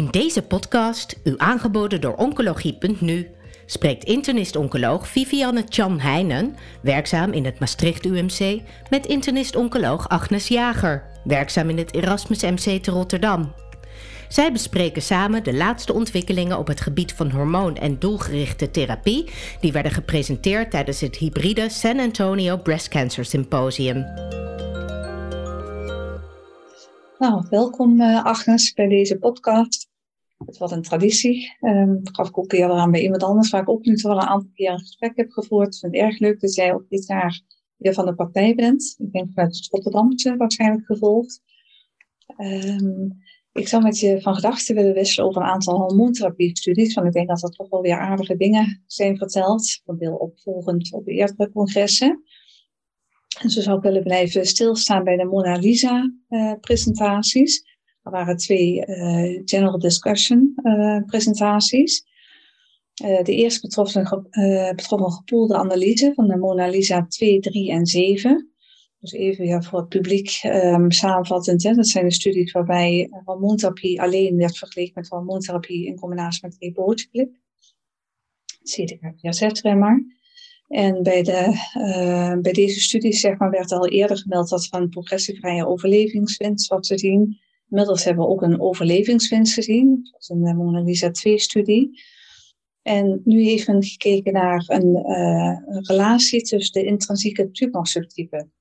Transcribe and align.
In 0.00 0.08
deze 0.10 0.42
podcast, 0.42 1.20
u 1.24 1.34
aangeboden 1.36 2.00
door 2.00 2.14
Oncologie.nu, 2.14 3.28
spreekt 3.66 4.04
internist-oncoloog 4.04 5.08
Vivianne 5.08 5.64
Chan 5.68 6.00
Heijnen, 6.00 6.54
werkzaam 6.82 7.32
in 7.32 7.44
het 7.44 7.58
Maastricht 7.58 8.04
UMC, 8.04 8.60
met 8.90 9.06
internist-oncoloog 9.06 10.08
Agnes 10.08 10.48
Jager, 10.48 11.04
werkzaam 11.24 11.68
in 11.68 11.78
het 11.78 11.94
Erasmus 11.94 12.42
MC 12.42 12.82
te 12.82 12.90
Rotterdam. 12.90 13.52
Zij 14.28 14.52
bespreken 14.52 15.02
samen 15.02 15.44
de 15.44 15.54
laatste 15.54 15.92
ontwikkelingen 15.92 16.58
op 16.58 16.66
het 16.66 16.80
gebied 16.80 17.12
van 17.12 17.30
hormoon- 17.30 17.76
en 17.76 17.98
doelgerichte 17.98 18.70
therapie, 18.70 19.30
die 19.60 19.72
werden 19.72 19.92
gepresenteerd 19.92 20.70
tijdens 20.70 21.00
het 21.00 21.16
hybride 21.16 21.68
San 21.68 21.98
Antonio 21.98 22.56
Breast 22.56 22.88
Cancer 22.88 23.24
Symposium. 23.24 24.04
Nou, 27.18 27.44
welkom 27.50 28.00
uh, 28.00 28.24
Agnes 28.24 28.72
bij 28.72 28.88
deze 28.88 29.18
podcast. 29.18 29.89
Het 30.46 30.58
was 30.58 30.72
een 30.72 30.82
traditie. 30.82 31.56
Um, 31.60 32.00
gaf 32.02 32.28
ik 32.28 32.38
ook 32.38 32.52
wel 32.52 32.78
aan 32.78 32.90
bij 32.90 33.02
iemand 33.02 33.22
anders, 33.22 33.50
waar 33.50 33.60
ik 33.60 33.68
ook 33.68 33.84
nu 33.84 33.94
wel 34.02 34.12
een 34.12 34.28
aantal 34.28 34.50
keer 34.54 34.70
een 34.70 34.78
gesprek 34.78 35.16
heb 35.16 35.30
gevoerd. 35.30 35.74
Ik 35.74 35.80
vind 35.80 35.94
het 35.94 36.02
erg 36.02 36.18
leuk 36.18 36.40
dat 36.40 36.54
jij 36.54 36.74
ook 36.74 36.88
dit 36.88 37.06
jaar 37.06 37.40
weer 37.76 37.94
van 37.94 38.06
de 38.06 38.14
partij 38.14 38.54
bent. 38.54 38.94
Ik 38.98 39.12
denk 39.12 39.32
vanuit 39.32 39.56
het 39.56 39.68
Rotterdamse 39.70 40.36
waarschijnlijk 40.36 40.86
gevolgd. 40.86 41.42
Um, 42.38 43.18
ik 43.52 43.68
zou 43.68 43.82
met 43.82 43.98
je 43.98 44.20
van 44.20 44.34
gedachten 44.34 44.74
willen 44.74 44.94
wisselen 44.94 45.28
over 45.28 45.42
een 45.42 45.48
aantal 45.48 45.78
hormoontherapie-studies. 45.78 46.94
Want 46.94 47.06
ik 47.06 47.12
denk 47.12 47.28
dat 47.28 47.42
er 47.42 47.50
toch 47.50 47.68
wel 47.68 47.80
weer 47.80 47.98
aardige 47.98 48.36
dingen 48.36 48.82
zijn 48.86 49.16
verteld. 49.16 49.80
Voor 49.84 49.98
deel 49.98 50.14
opvolgend 50.14 50.92
op 50.92 51.04
de 51.04 51.12
eerdere 51.12 51.50
congressen. 51.50 52.22
En 53.40 53.50
zo 53.50 53.60
zou 53.60 53.76
ik 53.76 53.82
willen 53.82 54.02
blijven 54.02 54.46
stilstaan 54.46 55.04
bij 55.04 55.16
de 55.16 55.24
Mona 55.24 55.56
Lisa-presentaties. 55.56 57.69
Er 58.02 58.10
waren 58.10 58.36
twee 58.36 58.86
uh, 58.86 59.40
general 59.44 59.78
discussion 59.78 60.54
uh, 60.62 61.02
presentaties. 61.06 62.04
Uh, 63.04 63.22
de 63.22 63.34
eerste 63.34 63.60
betrof 63.60 63.94
een, 63.94 64.74
betrof 64.76 65.00
een 65.00 65.12
gepoelde 65.12 65.56
analyse 65.56 66.12
van 66.14 66.28
de 66.28 66.36
Mona 66.36 66.66
Lisa 66.66 67.06
2, 67.06 67.40
3 67.40 67.70
en 67.70 67.86
7. 67.86 68.50
Dus 69.00 69.12
even 69.12 69.46
ja, 69.46 69.62
voor 69.62 69.78
het 69.78 69.88
publiek 69.88 70.40
um, 70.44 70.90
samenvattend. 70.90 71.62
Hè, 71.62 71.74
dat 71.74 71.88
zijn 71.88 72.08
de 72.08 72.12
studies 72.12 72.52
waarbij 72.52 73.08
hormoontherapie 73.24 74.02
alleen 74.02 74.36
werd 74.36 74.58
vergeleken 74.58 74.92
met 74.94 75.08
hormoontherapie 75.08 75.86
in 75.86 75.96
combinatie 75.96 76.40
met 76.42 76.56
ribociclib. 76.58 77.36
CDK4-remmer. 78.60 80.18
En 80.68 81.02
bij, 81.02 81.22
de, 81.22 81.46
uh, 81.78 82.40
bij 82.40 82.52
deze 82.52 82.80
studies 82.80 83.20
zeg 83.20 83.38
maar, 83.38 83.50
werd 83.50 83.72
al 83.72 83.88
eerder 83.88 84.18
gemeld 84.18 84.48
dat 84.48 84.68
we 84.68 84.76
een 84.76 84.88
progressievrije 84.88 85.66
overlevingswinst 85.66 86.68
wat 86.68 86.82
te 86.82 86.98
zien. 86.98 87.40
Inmiddels 87.70 88.04
hebben 88.04 88.24
we 88.24 88.30
ook 88.30 88.42
een 88.42 88.60
overlevingswinst 88.60 89.54
gezien. 89.54 90.00
Dat 90.02 90.12
was 90.12 90.28
een 90.28 90.56
Mona 90.56 90.80
Lisa 90.80 91.08
2-studie. 91.08 92.00
En 92.82 93.20
nu 93.24 93.42
heeft 93.42 93.66
men 93.66 93.84
gekeken 93.84 94.32
naar 94.32 94.64
een, 94.66 95.10
een 95.10 95.84
relatie 95.86 96.42
tussen 96.42 96.82
de 96.82 96.88
intrinsieke 96.88 97.50
tumorsubtypen 97.50 98.52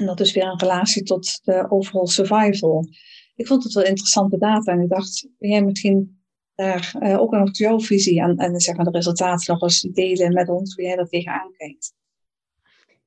en 0.00 0.06
dat 0.06 0.20
is 0.20 0.32
weer 0.32 0.44
een 0.44 0.58
relatie 0.58 1.02
tot 1.02 1.40
de 1.44 1.70
overall 1.70 2.06
survival. 2.06 2.88
Ik 3.34 3.46
vond 3.46 3.64
het 3.64 3.72
wel 3.72 3.84
interessante 3.84 4.38
data 4.38 4.72
en 4.72 4.80
ik 4.80 4.88
dacht, 4.88 5.28
jij 5.38 5.64
misschien 5.64 6.22
daar 6.54 6.94
uh, 7.00 7.20
ook 7.20 7.30
nog 7.30 7.56
jouw 7.56 7.80
visie 7.80 8.22
aan 8.22 8.38
en 8.38 8.60
zeg 8.60 8.76
maar 8.76 8.84
de 8.84 8.90
resultaten 8.90 9.52
nog 9.52 9.62
eens 9.62 9.80
delen 9.80 10.32
met 10.32 10.48
ons, 10.48 10.74
hoe 10.74 10.84
jij 10.84 10.96
dat 10.96 11.10
tegenaan 11.10 11.52
kijkt? 11.56 11.92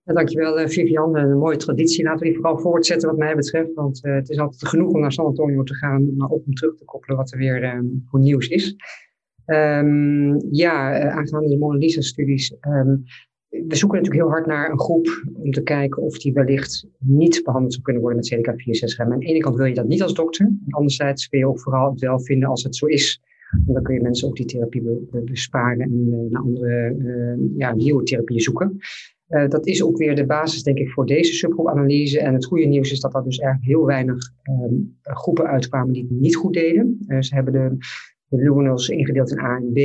Dankjewel 0.04 0.60
uh, 0.60 0.68
Vivian, 0.68 1.16
een 1.16 1.38
mooie 1.38 1.58
traditie. 1.58 2.04
Laten 2.04 2.20
we 2.20 2.26
die 2.26 2.36
vooral 2.36 2.58
voortzetten 2.58 3.10
wat 3.10 3.18
mij 3.18 3.36
betreft, 3.36 3.74
want 3.74 4.06
uh, 4.06 4.14
het 4.14 4.30
is 4.30 4.38
altijd 4.38 4.68
genoeg 4.70 4.94
om 4.94 5.00
naar 5.00 5.12
San 5.12 5.26
Antonio 5.26 5.64
te 5.64 5.74
gaan, 5.74 6.16
maar 6.16 6.30
ook 6.30 6.46
om 6.46 6.54
terug 6.54 6.76
te 6.76 6.86
koppelen 6.86 7.18
wat 7.18 7.32
er 7.32 7.38
weer 7.38 7.76
um, 7.76 8.04
voor 8.06 8.20
nieuws 8.20 8.48
is. 8.48 8.76
Um, 9.46 10.42
ja, 10.52 11.00
aangaande 11.10 11.50
de 11.50 11.58
Mona 11.58 11.78
Lisa-studies. 11.78 12.56
Um, 12.62 13.04
we 13.50 13.76
zoeken 13.76 13.98
natuurlijk 13.98 14.26
heel 14.26 14.34
hard 14.34 14.46
naar 14.46 14.72
een 14.72 14.80
groep 14.80 15.24
om 15.34 15.52
te 15.52 15.64
kijken 15.64 16.02
of 16.02 16.18
die 16.18 16.34
wellicht 16.34 16.88
niet 17.00 17.42
behandeld 17.44 17.74
zou 17.74 17.84
kunnen 17.84 18.02
worden 18.02 18.20
met 18.20 18.36
CDK4-6 18.36 18.98
Aan 18.98 19.20
de 19.20 19.26
ene 19.26 19.40
kant 19.40 19.56
wil 19.56 19.66
je 19.66 19.74
dat 19.74 19.88
niet 19.88 20.02
als 20.02 20.14
dokter. 20.14 20.52
Anderzijds 20.70 21.30
wil 21.30 21.40
je 21.40 21.48
ook 21.48 21.60
vooral 21.60 21.92
het 21.92 22.00
wel 22.00 22.20
vinden 22.20 22.50
als 22.50 22.64
het 22.64 22.76
zo 22.76 22.86
is. 22.86 23.22
Want 23.52 23.74
dan 23.74 23.84
kun 23.84 23.94
je 23.94 24.02
mensen 24.02 24.28
ook 24.28 24.36
die 24.36 24.46
therapie 24.46 24.82
besparen 25.26 25.82
en 25.82 26.08
uh, 26.08 26.32
naar 26.32 26.42
andere 26.42 26.96
uh, 26.98 27.58
ja, 27.58 27.74
zoeken. 28.26 28.78
Uh, 29.30 29.50
dat 29.50 29.68
is 29.68 29.84
ook 29.84 29.98
weer 29.98 30.16
de 30.16 30.26
basis, 30.26 30.64
denk 30.64 30.78
ik, 30.78 30.90
voor 30.90 31.06
deze 31.06 31.34
subgroepanalyse. 31.34 32.20
En 32.20 32.34
het 32.34 32.46
goede 32.46 32.66
nieuws 32.66 32.92
is 32.92 33.00
dat 33.00 33.16
er 33.16 33.24
dus 33.24 33.38
eigenlijk 33.38 33.72
heel 33.72 33.86
weinig 33.86 34.32
um, 34.44 34.98
groepen 35.02 35.46
uitkwamen 35.46 35.94
die 35.94 36.02
het 36.02 36.12
niet 36.12 36.36
goed 36.36 36.54
deden. 36.54 36.98
ze 37.20 37.36
hebben 37.36 37.54
de, 37.54 37.78
de 38.28 38.38
luminals 38.38 38.90
ingedeeld 38.90 39.32
in 39.32 39.40
A 39.40 39.56
en 39.56 39.74
B. 39.74 39.78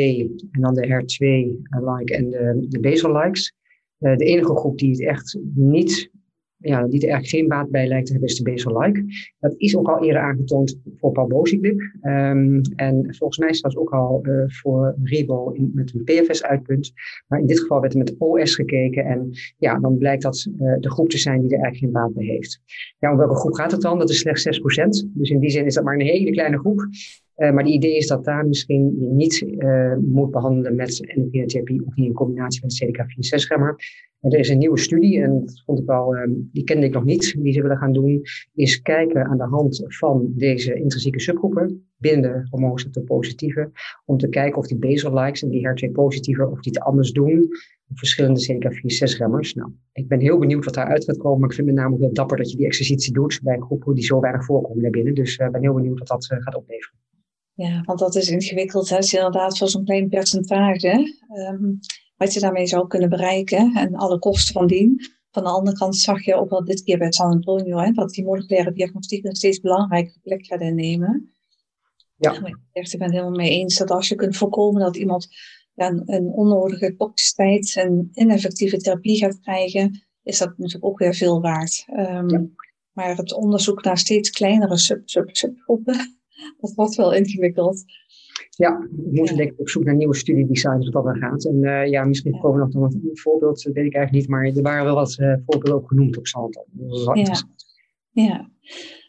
En 0.50 0.60
dan 0.60 0.74
de 0.74 0.86
HER2-like 0.86 2.14
en 2.14 2.30
de, 2.68 2.78
basal-likes. 2.80 3.56
Uh, 4.00 4.16
de 4.16 4.24
enige 4.24 4.56
groep 4.56 4.78
die 4.78 4.90
het 4.90 5.00
echt 5.00 5.38
niet, 5.54 6.10
ja, 6.58 6.86
die 6.86 7.00
er 7.00 7.08
eigenlijk 7.08 7.26
geen 7.26 7.48
baat 7.48 7.70
bij 7.70 7.86
lijkt 7.86 8.06
te 8.06 8.12
hebben, 8.12 8.30
is 8.30 8.36
de 8.36 8.50
basal-like. 8.50 9.04
Dat 9.40 9.54
is 9.56 9.76
ook 9.76 9.88
al 9.88 10.04
eerder 10.04 10.22
aangetoond 10.22 10.80
voor 10.96 11.12
palbociclib. 11.12 11.80
Um, 12.02 12.60
en 12.76 13.14
volgens 13.14 13.38
mij 13.38 13.52
staat 13.52 13.72
het 13.72 13.80
ook 13.80 13.92
al 13.92 14.20
uh, 14.22 14.44
voor 14.46 14.96
Ribo 15.02 15.54
met 15.72 15.94
een 15.94 16.04
PFS-uitpunt. 16.04 16.92
Maar 17.26 17.40
in 17.40 17.46
dit 17.46 17.60
geval 17.60 17.80
werd 17.80 17.92
er 17.92 17.98
met 17.98 18.14
OS 18.18 18.54
gekeken. 18.54 19.04
En 19.04 19.30
ja, 19.58 19.78
dan 19.78 19.98
blijkt 19.98 20.22
dat 20.22 20.48
uh, 20.60 20.76
de 20.80 20.90
groep 20.90 21.08
te 21.08 21.18
zijn 21.18 21.40
die 21.40 21.56
er 21.56 21.62
eigenlijk 21.62 21.84
geen 21.84 22.02
baat 22.02 22.14
bij 22.14 22.24
heeft. 22.24 22.60
Ja, 22.98 23.10
om 23.10 23.18
welke 23.18 23.34
groep 23.34 23.54
gaat 23.54 23.72
het 23.72 23.80
dan? 23.80 23.98
Dat 23.98 24.10
is 24.10 24.18
slechts 24.18 24.46
6%. 24.46 25.08
Dus 25.14 25.30
in 25.30 25.40
die 25.40 25.50
zin 25.50 25.66
is 25.66 25.74
dat 25.74 25.84
maar 25.84 25.94
een 25.94 26.06
hele 26.06 26.30
kleine 26.30 26.58
groep. 26.58 26.88
Uh, 27.38 27.52
maar 27.52 27.64
de 27.64 27.70
idee 27.70 27.96
is 27.96 28.06
dat 28.06 28.24
daar 28.24 28.46
misschien 28.46 28.96
je 29.00 29.06
niet 29.06 29.40
uh, 29.40 29.96
moet 29.96 30.30
behandelen 30.30 30.74
met 30.74 31.06
endocrine 31.06 31.84
of 31.84 31.94
niet 31.94 32.06
in 32.06 32.12
combinatie 32.12 32.62
met 32.62 32.84
CDK4-6-remmer. 32.84 33.76
Er 34.20 34.38
is 34.38 34.48
een 34.48 34.58
nieuwe 34.58 34.78
studie, 34.78 35.22
en 35.22 35.40
dat 35.40 35.62
vond 35.66 35.78
ik 35.78 35.86
wel, 35.86 36.16
um, 36.16 36.48
die 36.52 36.64
kende 36.64 36.86
ik 36.86 36.92
nog 36.92 37.04
niet, 37.04 37.36
die 37.38 37.52
ze 37.52 37.62
willen 37.62 37.76
gaan 37.76 37.92
doen, 37.92 38.22
is 38.54 38.82
kijken 38.82 39.24
aan 39.24 39.38
de 39.38 39.44
hand 39.44 39.84
van 39.86 40.32
deze 40.36 40.74
intrinsieke 40.74 41.20
subgroepen 41.20 41.88
binnen 41.96 42.32
de 42.32 42.46
hormoonreceptor 42.50 43.02
positieve, 43.02 43.70
om 44.04 44.18
te 44.18 44.28
kijken 44.28 44.58
of 44.58 44.66
die 44.66 44.78
basal 44.78 45.14
likes 45.14 45.42
en 45.42 45.48
die 45.48 45.68
HER2-positieve, 45.68 46.48
of 46.48 46.60
die 46.60 46.72
het 46.72 46.82
anders 46.82 47.12
doen 47.12 47.48
verschillende 47.94 48.40
CDK4-6-remmers. 48.40 49.54
Nou, 49.54 49.70
ik 49.92 50.08
ben 50.08 50.20
heel 50.20 50.38
benieuwd 50.38 50.64
wat 50.64 50.74
daaruit 50.74 51.04
gaat 51.04 51.16
komen, 51.16 51.40
maar 51.40 51.48
ik 51.48 51.54
vind 51.54 51.66
met 51.66 51.76
name 51.76 51.96
heel 51.96 52.12
dapper 52.12 52.36
dat 52.36 52.50
je 52.50 52.56
die 52.56 52.66
exercitie 52.66 53.12
doet 53.12 53.40
bij 53.42 53.58
groepen 53.58 53.94
die 53.94 54.04
zo 54.04 54.20
weinig 54.20 54.44
voorkomen 54.44 54.82
daarbinnen. 54.82 55.14
Dus 55.14 55.32
ik 55.34 55.40
uh, 55.40 55.50
ben 55.50 55.62
heel 55.62 55.74
benieuwd 55.74 55.98
wat 55.98 56.08
dat 56.08 56.26
gaat 56.26 56.54
opleveren. 56.54 56.98
Ja, 57.58 57.82
want 57.84 57.98
dat 57.98 58.14
is 58.14 58.28
ingewikkeld. 58.28 58.88
Hè? 58.88 58.94
Het 58.94 59.04
is 59.04 59.14
inderdaad 59.14 59.58
voor 59.58 59.68
zo'n 59.68 59.84
klein 59.84 60.08
percentage 60.08 61.14
um, 61.34 61.78
wat 62.16 62.32
je 62.32 62.40
daarmee 62.40 62.66
zou 62.66 62.86
kunnen 62.86 63.08
bereiken 63.08 63.74
en 63.74 63.94
alle 63.94 64.18
kosten 64.18 64.52
van 64.54 64.66
dien. 64.66 65.00
Van 65.30 65.42
de 65.42 65.48
andere 65.48 65.76
kant 65.76 65.96
zag 65.96 66.24
je 66.24 66.34
ook 66.34 66.50
wel 66.50 66.64
dit 66.64 66.82
keer 66.82 66.98
bij 66.98 67.12
San 67.12 67.30
Antonio 67.30 67.78
hè, 67.78 67.92
dat 67.92 68.10
die 68.10 68.24
moleculaire 68.24 68.72
diagnostiek 68.72 69.24
een 69.24 69.34
steeds 69.34 69.60
belangrijkere 69.60 70.18
plek 70.22 70.46
gaat 70.46 70.60
innemen. 70.60 71.32
Ja. 72.16 72.32
ik 72.32 72.58
ben 72.72 73.02
het 73.02 73.10
helemaal 73.10 73.30
mee 73.30 73.50
eens 73.50 73.76
dat 73.76 73.90
als 73.90 74.08
je 74.08 74.14
kunt 74.14 74.36
voorkomen 74.36 74.82
dat 74.82 74.96
iemand 74.96 75.28
ja, 75.74 75.88
een, 75.88 76.02
een 76.06 76.26
onnodige 76.32 76.94
toxiciteit 76.96 77.76
en 77.76 78.10
ineffectieve 78.14 78.76
therapie 78.76 79.18
gaat 79.18 79.40
krijgen, 79.40 80.02
is 80.22 80.38
dat 80.38 80.58
natuurlijk 80.58 80.84
ook 80.84 80.98
weer 80.98 81.14
veel 81.14 81.40
waard. 81.40 81.84
Um, 81.90 82.28
ja. 82.28 82.46
Maar 82.92 83.16
het 83.16 83.32
onderzoek 83.32 83.84
naar 83.84 83.98
steeds 83.98 84.30
kleinere 84.30 84.76
sub, 84.76 85.08
sub, 85.08 85.36
subgroepen 85.36 86.17
dat 86.60 86.74
wordt 86.74 86.94
wel 86.94 87.14
ingewikkeld. 87.14 87.84
Ja, 88.50 88.88
we 88.90 89.08
moeten 89.10 89.36
denk 89.36 89.50
ik 89.50 89.60
op 89.60 89.68
zoek 89.68 89.84
naar 89.84 89.96
nieuwe 89.96 90.16
studiedesigns 90.16 90.84
wat 90.84 90.92
dat 90.92 91.04
dan 91.04 91.16
gaat. 91.16 91.44
En 91.44 91.62
uh, 91.62 91.86
ja, 91.86 92.04
misschien 92.04 92.34
ja. 92.34 92.40
komen 92.40 92.68
we 92.68 92.78
nog 92.78 92.92
een 92.92 93.10
voorbeeld, 93.12 93.62
dat 93.62 93.74
weet 93.74 93.86
ik 93.86 93.94
eigenlijk 93.94 94.12
niet, 94.12 94.28
maar 94.28 94.44
er 94.44 94.62
waren 94.62 94.84
wel 94.84 94.94
wat 94.94 95.16
uh, 95.18 95.34
voorbeelden 95.46 95.74
ook 95.74 95.88
genoemd 95.88 96.16
op 96.16 96.26
was 96.76 97.04
ja. 97.04 97.14
interessant. 97.14 97.64
Ja. 98.10 98.50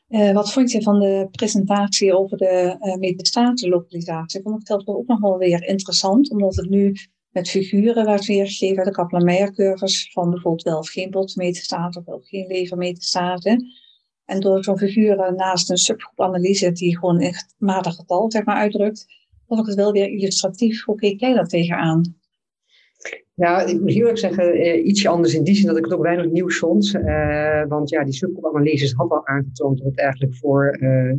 Uh, 0.09 0.31
wat 0.31 0.53
vond 0.53 0.71
je 0.71 0.81
van 0.81 0.99
de 0.99 1.27
presentatie 1.31 2.17
over 2.17 2.37
de 2.37 2.77
uh, 2.79 2.95
metastatenlokalisatie? 2.95 4.41
Vond 4.41 4.61
ik 4.61 4.67
dat 4.67 4.87
ook 4.87 5.07
nog 5.07 5.19
wel 5.19 5.37
weer 5.37 5.67
interessant, 5.67 6.31
omdat 6.31 6.55
het 6.55 6.69
nu 6.69 6.93
met 7.29 7.49
figuren 7.49 8.05
werd 8.05 8.25
weergegeven, 8.25 8.83
de 8.83 8.91
Kaplan-Meier-curves, 8.91 10.11
van 10.11 10.29
bijvoorbeeld 10.29 10.63
wel 10.63 10.77
of 10.77 10.89
geen 10.89 11.09
botmetastase 11.09 11.99
of 11.99 12.05
wel 12.05 12.15
of 12.15 12.27
geen 12.27 12.47
levermetastase. 12.47 13.59
En 14.29 14.39
door 14.39 14.63
zo'n 14.63 14.77
figuren 14.77 15.35
naast 15.35 15.69
een 15.69 15.77
subgroepanalyse 15.77 16.71
die 16.71 16.97
gewoon 16.97 17.19
echt 17.19 17.55
matig 17.57 17.95
getal 17.95 18.31
zeg 18.31 18.45
maar, 18.45 18.55
uitdrukt, 18.55 19.05
vond 19.47 19.59
ik 19.59 19.65
het 19.65 19.75
wel 19.75 19.91
weer 19.91 20.07
illustratief. 20.09 20.83
Hoe 20.83 20.95
keek 20.95 21.19
jij 21.19 21.33
daar 21.33 21.47
tegenaan? 21.47 22.17
Ja, 23.33 23.65
ik 23.65 23.79
moet 23.79 23.95
erg 23.95 24.17
zeggen, 24.17 24.53
eh, 24.53 24.85
ietsje 24.85 25.07
anders 25.07 25.33
in 25.33 25.43
die 25.43 25.55
zin 25.55 25.67
dat 25.67 25.77
ik 25.77 25.83
het 25.83 25.93
ook 25.93 26.01
weinig 26.01 26.31
nieuws 26.31 26.57
vond. 26.57 26.93
Uh, 26.95 27.65
want 27.67 27.89
ja, 27.89 28.03
die 28.03 28.13
subgroepanalyses 28.13 28.93
had 28.93 29.09
al 29.09 29.27
aangetoond 29.27 29.77
dat 29.77 29.87
het 29.87 29.99
eigenlijk 29.99 30.35
voor 30.35 30.77
uh, 30.79 31.13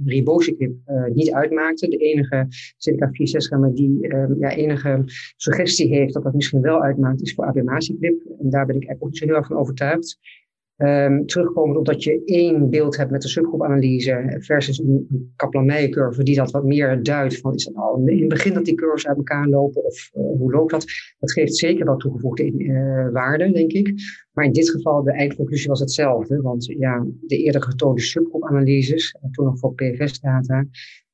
niet 1.15 1.33
uitmaakte. 1.33 1.89
De 1.89 1.97
enige 1.97 2.47
CDK4-6-remmer 2.77 3.75
die 3.75 3.99
ja, 4.39 4.51
enige 4.51 5.03
suggestie 5.37 5.89
heeft 5.89 6.15
dat 6.15 6.23
dat 6.23 6.35
misschien 6.35 6.61
wel 6.61 6.83
uitmaakt, 6.83 7.23
is 7.23 7.35
voor 7.35 7.45
abemaciclib. 7.45 8.23
En 8.41 8.51
daar 8.51 8.67
ben 8.67 8.77
ik 8.77 8.87
eigenlijk 8.87 9.03
ook 9.03 9.17
zo 9.17 9.27
heel 9.27 9.35
erg 9.35 9.47
van 9.47 9.57
overtuigd. 9.57 10.19
Um, 10.82 11.27
terugkomend 11.27 11.79
op 11.79 11.85
dat 11.85 12.03
je 12.03 12.23
één 12.25 12.71
beeld 12.71 12.97
hebt 12.97 13.11
met 13.11 13.23
de 13.23 13.29
subgroepanalyse 13.29 14.37
versus 14.38 14.79
een 14.79 15.32
Kaplan-Meijer-curve 15.37 16.23
die 16.23 16.37
dat 16.37 16.50
wat 16.50 16.65
meer 16.65 17.03
duidt 17.03 17.38
van 17.38 17.55
is 17.55 17.65
dat 17.65 17.75
al 17.75 18.03
in 18.06 18.19
het 18.19 18.29
begin 18.29 18.55
dat 18.55 18.65
die 18.65 18.75
curves 18.75 19.06
uit 19.06 19.17
elkaar 19.17 19.47
lopen 19.49 19.85
of 19.85 20.11
uh, 20.15 20.23
hoe 20.23 20.53
loopt 20.53 20.71
dat? 20.71 20.85
Dat 21.19 21.32
geeft 21.32 21.56
zeker 21.56 21.85
wel 21.85 21.97
toegevoegde 21.97 22.53
uh, 22.53 23.09
waarde, 23.12 23.53
denk 23.53 23.73
ik. 23.73 23.94
Maar 24.32 24.44
in 24.44 24.53
dit 24.53 24.71
geval 24.71 25.03
de 25.03 25.12
eindconclusie 25.12 25.69
was 25.69 25.81
hetzelfde, 25.81 26.41
want 26.41 26.65
ja, 26.65 27.06
de 27.21 27.37
eerder 27.37 27.62
getoonde 27.62 28.00
subgroepanalyses, 28.00 29.17
toen 29.31 29.44
nog 29.44 29.59
voor 29.59 29.75
PFS-data, 29.75 30.65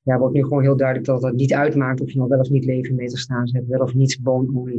wordt 0.03 0.35
nu 0.35 0.43
gewoon 0.43 0.63
heel 0.63 0.77
duidelijk 0.77 1.07
dat 1.07 1.23
het 1.23 1.37
niet 1.37 1.55
uitmaakt 1.55 2.01
of 2.01 2.11
je 2.11 2.19
nog 2.19 2.29
wel 2.29 2.41
of 2.41 2.51
niet 2.51 2.65
levenmetastase 2.65 3.57
hebt, 3.57 3.69
wel 3.69 3.81
of 3.81 3.95
niet 3.95 4.19
bone-only 4.23 4.79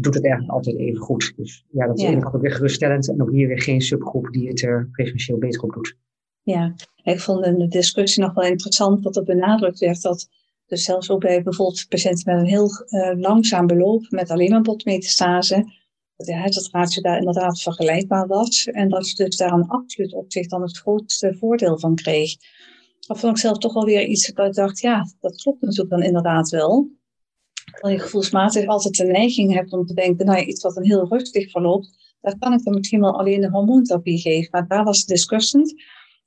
doet 0.00 0.14
het 0.14 0.24
eigenlijk 0.24 0.54
altijd 0.54 0.76
even 0.76 1.00
goed. 1.00 1.32
Dus 1.36 1.64
ja, 1.70 1.86
dat 1.86 1.98
is 1.98 2.04
ja. 2.04 2.16
ook 2.16 2.40
weer 2.40 2.52
geruststellend. 2.52 3.08
En 3.08 3.22
ook 3.22 3.30
hier 3.30 3.48
weer 3.48 3.62
geen 3.62 3.80
subgroep 3.80 4.32
die 4.32 4.48
het 4.48 4.62
er 4.62 4.88
preferentieel 4.92 5.38
beter 5.38 5.62
op 5.62 5.72
doet. 5.72 5.96
Ja, 6.42 6.74
ik 7.02 7.20
vond 7.20 7.44
in 7.44 7.58
de 7.58 7.68
discussie 7.68 8.22
nog 8.22 8.34
wel 8.34 8.44
interessant 8.44 9.02
dat 9.02 9.16
er 9.16 9.24
benadrukt 9.24 9.78
werd 9.78 10.02
dat 10.02 10.28
dus 10.66 10.84
zelfs 10.84 11.10
ook 11.10 11.20
bij 11.20 11.42
bijvoorbeeld 11.42 11.86
patiënten 11.88 12.34
met 12.34 12.42
een 12.42 12.48
heel 12.48 12.70
uh, 12.88 13.20
langzaam 13.20 13.66
beloop 13.66 14.06
met 14.10 14.30
alleen 14.30 14.50
maar 14.50 14.62
botmetastase, 14.62 15.54
dat 16.16 16.26
de 16.26 16.34
huisartsratio 16.34 17.02
daar 17.02 17.18
inderdaad 17.18 17.62
vergelijkbaar 17.62 18.26
was. 18.26 18.66
En 18.66 18.88
dat 18.88 19.10
je 19.10 19.24
dus 19.24 19.36
daar 19.36 19.52
een 19.52 19.68
absoluut 19.68 20.14
opzicht 20.14 20.50
dan 20.50 20.62
het 20.62 20.78
grootste 20.78 21.36
voordeel 21.38 21.78
van 21.78 21.94
kreeg. 21.94 22.36
Dat 23.06 23.18
vond 23.18 23.36
ik 23.36 23.42
zelf 23.42 23.58
toch 23.58 23.72
wel 23.72 23.84
weer 23.84 24.04
iets 24.04 24.32
dat 24.32 24.46
ik 24.46 24.54
dacht, 24.54 24.80
ja, 24.80 25.06
dat 25.20 25.42
klopt 25.42 25.60
natuurlijk 25.60 25.90
dan 25.90 26.02
inderdaad 26.02 26.48
wel. 26.48 26.88
Terwijl 27.78 27.98
je 27.98 28.04
gevoelsmatig 28.04 28.66
altijd 28.66 28.96
de 28.96 29.04
neiging 29.04 29.54
hebt 29.54 29.72
om 29.72 29.86
te 29.86 29.94
denken, 29.94 30.26
nou 30.26 30.40
iets 30.40 30.62
wat 30.62 30.76
een 30.76 30.84
heel 30.84 31.08
rustig 31.08 31.50
verloopt, 31.50 32.16
daar 32.20 32.38
kan 32.38 32.52
ik 32.52 32.64
dan 32.64 32.74
misschien 32.74 33.00
wel 33.00 33.18
alleen 33.18 33.40
de 33.40 33.50
hormoontherapie 33.50 34.18
geven. 34.18 34.48
Maar 34.50 34.68
daar 34.68 34.84
was 34.84 35.04
de 35.04 35.12
discussant 35.12 35.74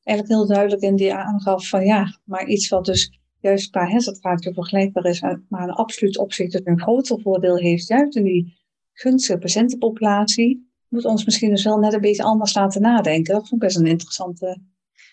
eigenlijk 0.04 0.38
heel 0.38 0.48
duidelijk 0.48 0.82
in 0.82 0.96
die 0.96 1.14
aangaf 1.14 1.68
van 1.68 1.86
ja, 1.86 2.20
maar 2.26 2.48
iets 2.48 2.70
wat 2.70 2.86
dus 2.86 3.20
juist 3.40 3.70
qua 3.70 3.86
hersentraatje 3.88 4.54
vergelijkbaar 4.54 5.06
is, 5.06 5.22
maar 5.22 5.64
een 5.64 5.72
absoluut 5.72 6.18
opzicht 6.18 6.52
dus 6.52 6.62
een 6.64 6.82
groter 6.82 7.22
voordeel 7.22 7.58
heeft, 7.58 7.88
juist 7.88 8.16
in 8.16 8.24
die 8.24 8.58
gunstige 8.94 9.38
patiëntenpopulatie, 9.38 10.70
moet 10.88 11.06
ons 11.06 11.26
misschien 11.26 11.50
dus 11.50 11.64
wel 11.64 11.78
net 11.78 11.94
een 11.94 12.02
beetje 12.02 12.24
anders 12.24 12.54
laten 12.54 12.82
nadenken. 12.82 13.34
Dat 13.34 13.48
vond 13.48 13.62
ik 13.62 13.68
best 13.68 13.78
een 13.78 13.86
interessante 13.86 14.62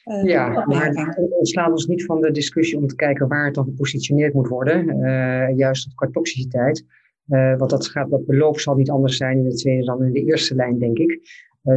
uh, 0.09 0.25
ja, 0.25 0.65
maar 0.67 1.17
ontslaan 1.31 1.71
ons 1.71 1.87
niet 1.87 2.05
van 2.05 2.21
de 2.21 2.31
discussie 2.31 2.79
om 2.79 2.87
te 2.87 2.95
kijken 2.95 3.29
waar 3.29 3.45
het 3.45 3.55
dan 3.55 3.65
gepositioneerd 3.65 4.35
moet 4.35 4.49
worden. 4.49 4.89
Uh, 4.89 5.57
juist 5.57 5.95
qua 5.95 6.09
toxiciteit. 6.13 6.85
Uh, 7.29 7.57
want 7.57 7.71
dat, 7.71 7.87
gaat, 7.87 8.11
dat 8.11 8.27
beloop 8.27 8.61
zal 8.61 8.75
niet 8.75 8.91
anders 8.91 9.17
zijn 9.17 9.39
in 9.39 9.49
de 9.49 9.55
tweede 9.55 9.85
dan 9.85 10.05
in 10.05 10.13
de 10.13 10.25
eerste 10.25 10.55
lijn, 10.55 10.79
denk 10.79 10.99
ik. 10.99 11.21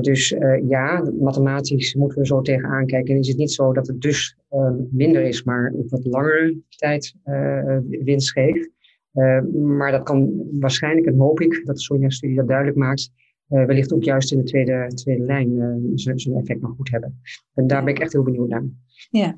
dus 0.01 0.35
ja, 0.67 1.11
mathematisch 1.19 1.95
moeten 1.95 2.19
we 2.19 2.25
zo 2.25 2.41
tegenaan 2.41 2.85
kijken. 2.85 3.13
En 3.13 3.19
is 3.19 3.27
het 3.27 3.37
niet 3.37 3.51
zo 3.51 3.73
dat 3.73 3.87
het 3.87 4.01
dus 4.01 4.37
minder 4.91 5.21
is, 5.21 5.43
maar 5.43 5.71
op 5.75 5.89
wat 5.89 6.05
langere 6.05 6.57
tijd 6.69 7.15
winst 8.03 8.31
geeft. 8.31 8.69
maar 9.53 9.91
dat 9.91 10.03
kan 10.03 10.31
waarschijnlijk, 10.59 11.07
en 11.07 11.17
hoop 11.17 11.39
ik, 11.39 11.61
dat 11.65 11.75
de 11.75 11.81
Sonja-studie 11.81 12.35
dat 12.35 12.47
duidelijk 12.47 12.77
maakt, 12.77 13.11
uh, 13.51 13.65
wellicht 13.65 13.93
ook 13.93 14.03
juist 14.03 14.31
in 14.31 14.37
de 14.37 14.43
tweede, 14.43 14.91
tweede 14.93 15.23
lijn 15.23 15.51
uh, 15.51 15.91
zijn 15.95 16.35
effect 16.37 16.61
nog 16.61 16.75
goed 16.75 16.91
hebben. 16.91 17.21
En 17.53 17.67
daar 17.67 17.83
ben 17.83 17.93
ik 17.93 17.99
echt 17.99 18.13
heel 18.13 18.23
benieuwd 18.23 18.49
naar. 18.49 18.63
Ja, 19.09 19.35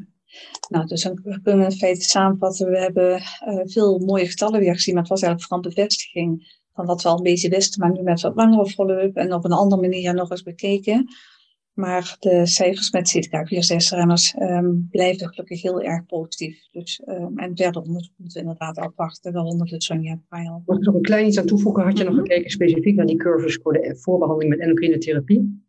nou, 0.69 0.85
dus 0.85 1.03
dan 1.03 1.21
kunnen 1.43 1.65
we 1.65 1.71
in 1.71 1.77
feite 1.77 2.01
samenvatten. 2.01 2.69
We 2.69 2.79
hebben 2.79 3.11
uh, 3.47 3.61
veel 3.63 3.99
mooie 3.99 4.25
getallen 4.25 4.59
weer 4.59 4.73
gezien, 4.73 4.93
maar 4.93 5.03
het 5.03 5.11
was 5.11 5.21
eigenlijk 5.21 5.53
vooral 5.53 5.73
bevestiging 5.73 6.61
van 6.73 6.85
wat 6.85 7.01
we 7.01 7.09
al 7.09 7.17
een 7.17 7.23
beetje 7.23 7.49
wisten, 7.49 7.81
maar 7.81 7.91
nu 7.91 8.01
met 8.01 8.21
wat 8.21 8.35
langere 8.35 8.69
follow-up 8.69 9.15
en 9.15 9.33
op 9.33 9.45
een 9.45 9.51
andere 9.51 9.81
manier 9.81 10.13
nog 10.13 10.31
eens 10.31 10.43
bekeken. 10.43 11.07
Maar 11.73 12.15
de 12.19 12.45
cijfers 12.45 12.91
met 12.91 13.15
CDK4-6-remmers 13.17 14.35
um, 14.35 14.47
ehm, 14.47 14.75
blijven 14.89 15.27
gelukkig 15.27 15.61
heel 15.61 15.81
erg 15.81 16.05
positief. 16.05 16.67
Dus, 16.71 17.01
um, 17.05 17.37
en 17.37 17.57
verder 17.57 17.81
onderzoek 17.81 18.13
moeten 18.17 18.41
we 18.41 18.47
inderdaad 18.47 18.77
afwachten, 18.77 19.33
waaronder 19.33 19.67
de 19.67 19.81
Sonja 19.81 20.19
Trial. 20.29 20.63
Mag 20.65 20.77
ik 20.77 20.83
nog 20.83 20.95
een 20.95 21.01
klein 21.01 21.27
iets 21.27 21.39
aan 21.39 21.45
toevoegen? 21.45 21.83
Had 21.83 21.97
je 21.97 22.03
nog 22.03 22.13
mhm. 22.13 22.23
gekeken 22.23 22.49
specifiek 22.49 22.95
naar 22.95 23.05
die 23.05 23.15
curves 23.15 23.59
voor 23.61 23.73
de 23.73 23.97
voorbehandeling 23.99 24.53
met 24.53 24.63
endocrine 24.63 24.97
therapie? 24.97 25.61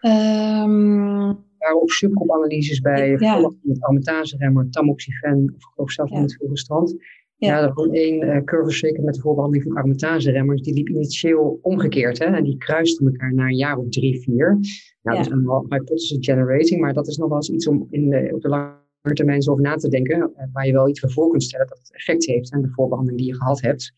Um, 0.00 1.44
waren 1.58 1.82
ook 1.82 1.90
subgroepanalyses 1.90 2.80
bij, 2.80 3.16
ja. 3.18 3.52
met 3.62 3.82
aromatase-remmer, 3.82 4.70
tamoxifen 4.70 5.52
of 5.56 5.64
geloof 5.64 5.90
zelfs 5.90 6.12
ja. 6.12 6.20
met 6.20 6.38
strand. 6.52 6.96
Ja, 7.38 7.62
er 7.62 7.72
was 7.72 7.88
één 7.88 8.22
uh, 8.22 8.44
curve 8.44 8.70
zeker 8.70 9.02
met 9.02 9.14
de 9.14 9.20
voorbehandeling 9.20 9.66
van 9.68 9.76
aromatase-remmers. 9.76 10.62
Die 10.62 10.74
liep 10.74 10.88
initieel 10.88 11.58
omgekeerd. 11.62 12.18
Hè? 12.18 12.24
En 12.24 12.44
die 12.44 12.56
kruisten 12.56 13.06
elkaar 13.06 13.34
na 13.34 13.46
een 13.46 13.56
jaar 13.56 13.76
of 13.76 13.88
drie, 13.88 14.20
vier. 14.20 14.58
Nou, 15.02 15.16
dat 15.16 15.26
is 15.26 15.44
wel 15.44 15.66
hypothesis 15.68 16.16
generating, 16.20 16.80
maar 16.80 16.92
dat 16.92 17.08
is 17.08 17.16
nog 17.16 17.28
wel 17.28 17.36
eens 17.36 17.50
iets 17.50 17.66
om 17.66 17.86
in 17.90 18.10
de, 18.10 18.30
op 18.34 18.40
de 18.42 18.48
lange 18.48 19.14
termijn 19.14 19.42
zo 19.42 19.50
over 19.50 19.62
na 19.62 19.74
te 19.74 19.88
denken. 19.88 20.16
Uh, 20.16 20.44
waar 20.52 20.66
je 20.66 20.72
wel 20.72 20.88
iets 20.88 21.00
voor 21.06 21.30
kunt 21.30 21.42
stellen 21.42 21.66
dat 21.66 21.78
het 21.78 21.94
effect 21.94 22.26
heeft 22.26 22.52
aan 22.52 22.62
de 22.62 22.70
voorbehandeling 22.70 23.20
die 23.20 23.32
je 23.32 23.36
gehad 23.36 23.60
hebt. 23.60 23.92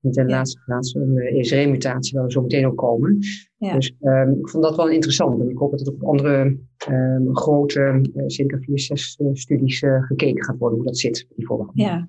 Niet 0.00 0.16
in 0.16 0.26
de 0.26 0.30
laatste 0.30 0.60
plaats 0.64 0.94
een 0.94 1.16
uh, 1.16 1.38
ESR-mutatie, 1.38 2.16
waar 2.16 2.26
we 2.26 2.32
zo 2.32 2.42
meteen 2.42 2.66
ook 2.66 2.76
komen. 2.76 3.18
Ja. 3.56 3.74
Dus 3.74 3.94
um, 4.00 4.38
ik 4.38 4.48
vond 4.48 4.64
dat 4.64 4.76
wel 4.76 4.88
interessant. 4.88 5.40
En 5.40 5.48
ik 5.48 5.58
hoop 5.58 5.70
dat 5.70 5.80
het 5.80 5.88
op 5.88 6.02
andere 6.02 6.58
um, 6.90 7.36
grote 7.36 8.00
uh, 8.14 8.22
circa 8.26 8.58
4, 8.58 8.78
6 8.78 9.18
studies 9.32 9.82
uh, 9.82 10.02
gekeken 10.02 10.44
gaat 10.44 10.58
worden, 10.58 10.78
hoe 10.78 10.86
dat 10.86 10.98
zit, 10.98 11.26
die 11.36 11.46
voorbehandeling. 11.46 11.90
Ja. 11.90 12.08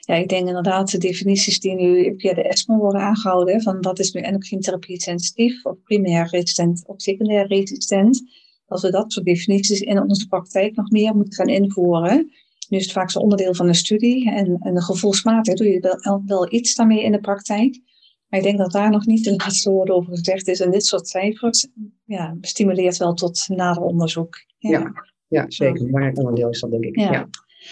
Ja, 0.00 0.14
ik 0.14 0.28
denk 0.28 0.48
inderdaad 0.48 0.90
de 0.90 0.98
definities 0.98 1.60
die 1.60 1.74
nu 1.74 2.14
via 2.16 2.34
de 2.34 2.42
ESMO 2.42 2.76
worden 2.76 3.00
aangehouden, 3.00 3.62
van 3.62 3.80
wat 3.80 3.98
is 3.98 4.12
nu 4.12 4.20
endocrine 4.20 5.00
sensitief 5.00 5.64
of 5.64 5.82
primair 5.82 6.28
resistent 6.30 6.86
of 6.86 7.00
secundair 7.00 7.46
resistent, 7.46 8.22
dat 8.66 8.80
we 8.80 8.90
dat 8.90 9.12
soort 9.12 9.26
definities 9.26 9.80
in 9.80 10.00
onze 10.02 10.26
praktijk 10.26 10.76
nog 10.76 10.90
meer 10.90 11.14
moeten 11.14 11.34
gaan 11.34 11.48
invoeren. 11.48 12.30
Nu 12.68 12.78
is 12.78 12.84
het 12.84 12.92
vaak 12.92 13.10
zo'n 13.10 13.22
onderdeel 13.22 13.54
van 13.54 13.68
een 13.68 13.74
studie 13.74 14.30
en, 14.30 14.56
en 14.60 14.82
gevoelsmatig 14.82 15.54
doe 15.54 15.68
je 15.68 15.98
wel, 16.00 16.22
wel 16.26 16.52
iets 16.52 16.74
daarmee 16.74 17.02
in 17.02 17.12
de 17.12 17.20
praktijk. 17.20 17.80
Maar 18.28 18.40
ik 18.40 18.46
denk 18.46 18.58
dat 18.58 18.72
daar 18.72 18.90
nog 18.90 19.06
niet 19.06 19.24
de 19.24 19.36
laatste 19.36 19.70
woorden 19.70 19.94
over 19.94 20.16
gezegd 20.16 20.48
is. 20.48 20.60
En 20.60 20.70
dit 20.70 20.86
soort 20.86 21.08
cijfers 21.08 21.68
ja, 22.04 22.36
stimuleert 22.40 22.96
wel 22.96 23.14
tot 23.14 23.48
nader 23.48 23.82
onderzoek. 23.82 24.36
Ja, 24.58 24.70
ja, 24.70 24.92
ja 25.28 25.44
zeker. 25.48 25.80
Een 25.80 25.86
belangrijk 25.86 26.18
onderdeel 26.18 26.48
is 26.48 26.60
dat, 26.60 26.70
denk 26.70 26.84
ik. 26.84 26.96
ja. 26.96 27.28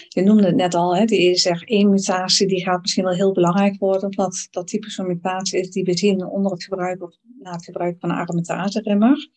Je 0.07 0.21
noemde 0.21 0.45
het 0.45 0.55
net 0.55 0.73
al, 0.73 0.95
hè, 0.95 1.05
die 1.05 1.37
ESR1-mutatie 1.37 2.47
die 2.47 2.63
gaat 2.63 2.81
misschien 2.81 3.03
wel 3.03 3.13
heel 3.13 3.31
belangrijk 3.31 3.79
worden, 3.79 4.03
omdat 4.03 4.47
dat 4.51 4.67
type 4.67 4.91
van 4.91 5.07
mutatie 5.07 5.59
is 5.59 5.71
die 5.71 5.83
we 5.83 5.97
zien 5.97 6.25
onder 6.25 6.51
het 6.51 6.63
gebruik 6.63 7.03
of 7.03 7.15
na 7.39 7.51
het 7.51 7.63
gebruik 7.63 7.99
van 7.99 8.09
een 8.09 8.15
aromatase-remmer. 8.15 9.29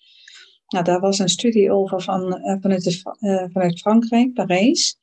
Nou, 0.68 0.84
daar 0.84 1.00
was 1.00 1.18
een 1.18 1.28
studie 1.28 1.72
over 1.72 2.02
van, 2.02 2.38
uh, 2.38 2.56
vanuit, 2.60 2.84
de, 2.84 3.16
uh, 3.20 3.44
vanuit 3.52 3.80
Frankrijk, 3.80 4.32
Parijs. 4.32 5.02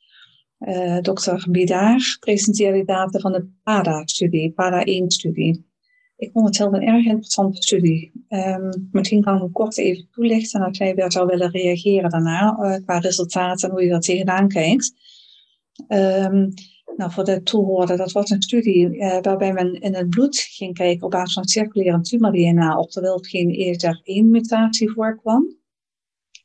Uh, 0.58 0.98
Dr. 0.98 1.50
Bidard 1.50 2.16
presenteerde 2.20 2.84
data 2.84 3.18
van 3.18 3.32
de 3.32 3.48
PADA-studie, 3.62 4.52
PADA-1-studie. 4.52 5.70
Ik 6.16 6.30
vond 6.32 6.46
het 6.46 6.56
zelf 6.56 6.72
een 6.72 6.86
erg 6.86 7.04
interessante 7.04 7.62
studie. 7.62 8.26
Um, 8.28 8.88
misschien 8.92 9.22
kan 9.22 9.34
ik 9.34 9.40
hem 9.40 9.52
kort 9.52 9.78
even 9.78 10.08
toelichten 10.10 10.60
en 10.60 10.66
als 10.66 10.78
jij 10.78 10.94
weer 10.94 11.12
zou 11.12 11.26
willen 11.26 11.50
reageren 11.50 12.10
daarna 12.10 12.80
qua 12.84 12.98
resultaten 12.98 13.68
en 13.68 13.74
hoe 13.74 13.84
je 13.84 13.90
dat 13.90 14.02
tegenaan 14.02 14.48
kijkt. 14.48 14.92
Um, 15.88 16.52
nou, 16.96 17.12
voor 17.12 17.24
de 17.24 17.42
toehoorder, 17.42 17.96
dat 17.96 18.12
was 18.12 18.30
een 18.30 18.42
studie 18.42 18.96
uh, 18.96 19.18
waarbij 19.20 19.52
men 19.52 19.80
in 19.80 19.94
het 19.94 20.10
bloed 20.10 20.38
ging 20.38 20.74
kijken 20.74 21.04
op 21.04 21.10
basis 21.10 21.34
van 21.34 21.44
circulerend 21.44 22.08
tumor-DNA 22.08 22.78
of 22.78 22.94
er 22.94 23.02
wel 23.02 23.18
geen 23.18 23.50
ESR1-mutatie 23.50 24.90
voorkwam. 24.90 25.56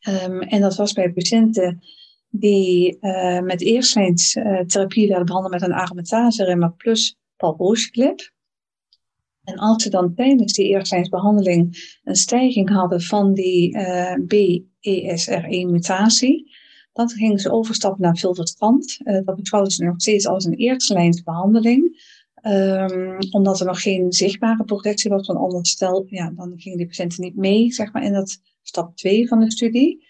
Um, 0.07 0.41
en 0.41 0.62
dat 0.62 0.75
was 0.75 0.93
bij 0.93 1.12
patiënten 1.12 1.81
die 2.29 2.98
uh, 3.01 3.41
met 3.41 3.62
eerstlijns 3.62 4.36
uh, 4.36 4.60
therapie 4.60 5.07
werden 5.07 5.25
behandeld 5.25 5.53
met 5.53 5.63
een 5.63 5.74
aromatase-remmer 5.74 6.74
plus 6.74 7.17
palbociclib. 7.36 8.31
En 9.43 9.57
als 9.57 9.84
ze 9.84 9.89
dan 9.89 10.13
tijdens 10.13 10.53
die 10.53 10.67
eerstlijnsbehandeling 10.67 11.96
een 12.03 12.15
stijging 12.15 12.69
hadden 12.69 13.01
van 13.01 13.34
die 13.34 13.77
BESR1-mutatie, 14.22 16.51
dan 16.98 17.10
gingen 17.10 17.39
ze 17.39 17.51
overstappen 17.51 18.01
naar 18.01 18.18
filverstrand. 18.18 19.00
Uh, 19.04 19.25
dat 19.25 19.36
beschouwden 19.36 19.72
ze 19.72 19.84
nog 19.84 20.01
steeds 20.01 20.27
als 20.27 20.46
een 20.46 20.54
eerste 20.54 21.22
behandeling. 21.24 22.06
Um, 22.44 23.18
omdat 23.32 23.60
er 23.60 23.66
nog 23.66 23.82
geen 23.82 24.13
zichtbare 24.13 24.63
progressie 24.63 25.10
was. 25.10 25.27
Want 25.27 25.39
anders 25.39 25.70
stel, 25.70 26.06
ja, 26.10 26.32
dan 26.36 26.54
gingen 26.56 26.77
die 26.77 26.88
patiënten 26.88 27.24
niet 27.24 27.36
mee 27.36 27.72
zeg 27.72 27.94
maar, 27.94 28.04
in 28.04 28.13
dat 28.13 28.42
stap 28.62 28.96
2 28.96 29.27
van 29.27 29.39
de 29.39 29.51
studie. 29.51 30.06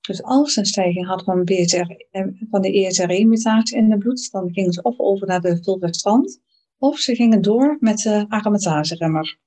Dus 0.00 0.22
als 0.22 0.52
ze 0.52 0.60
een 0.60 0.66
stijging 0.66 1.06
hadden 1.06 1.24
van, 1.24 1.44
eh, 1.44 2.26
van 2.50 2.62
de 2.62 2.72
ESR1-mutatie 2.72 3.76
in 3.76 3.90
het 3.90 3.98
bloed, 3.98 4.30
dan 4.30 4.52
gingen 4.52 4.72
ze 4.72 4.82
of 4.82 4.98
over 4.98 5.26
naar 5.26 5.40
de 5.40 5.58
fulvestrant, 5.62 6.40
of 6.78 6.98
ze 6.98 7.14
gingen 7.14 7.42
door 7.42 7.76
met 7.80 7.98
de 7.98 8.24
aromatase-remmer. 8.28 9.38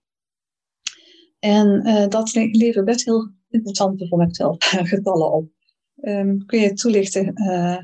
En 1.39 1.87
uh, 1.87 2.07
dat 2.07 2.33
levert 2.33 2.85
best 2.85 3.05
heel 3.05 3.31
interessante, 3.49 4.07
voor 4.07 4.17
mijzelf, 4.17 4.57
getallen 4.93 5.31
op. 5.31 5.57
Um, 6.01 6.45
kun 6.45 6.59
je 6.59 6.73
toelichten 6.73 7.31
uh, 7.35 7.77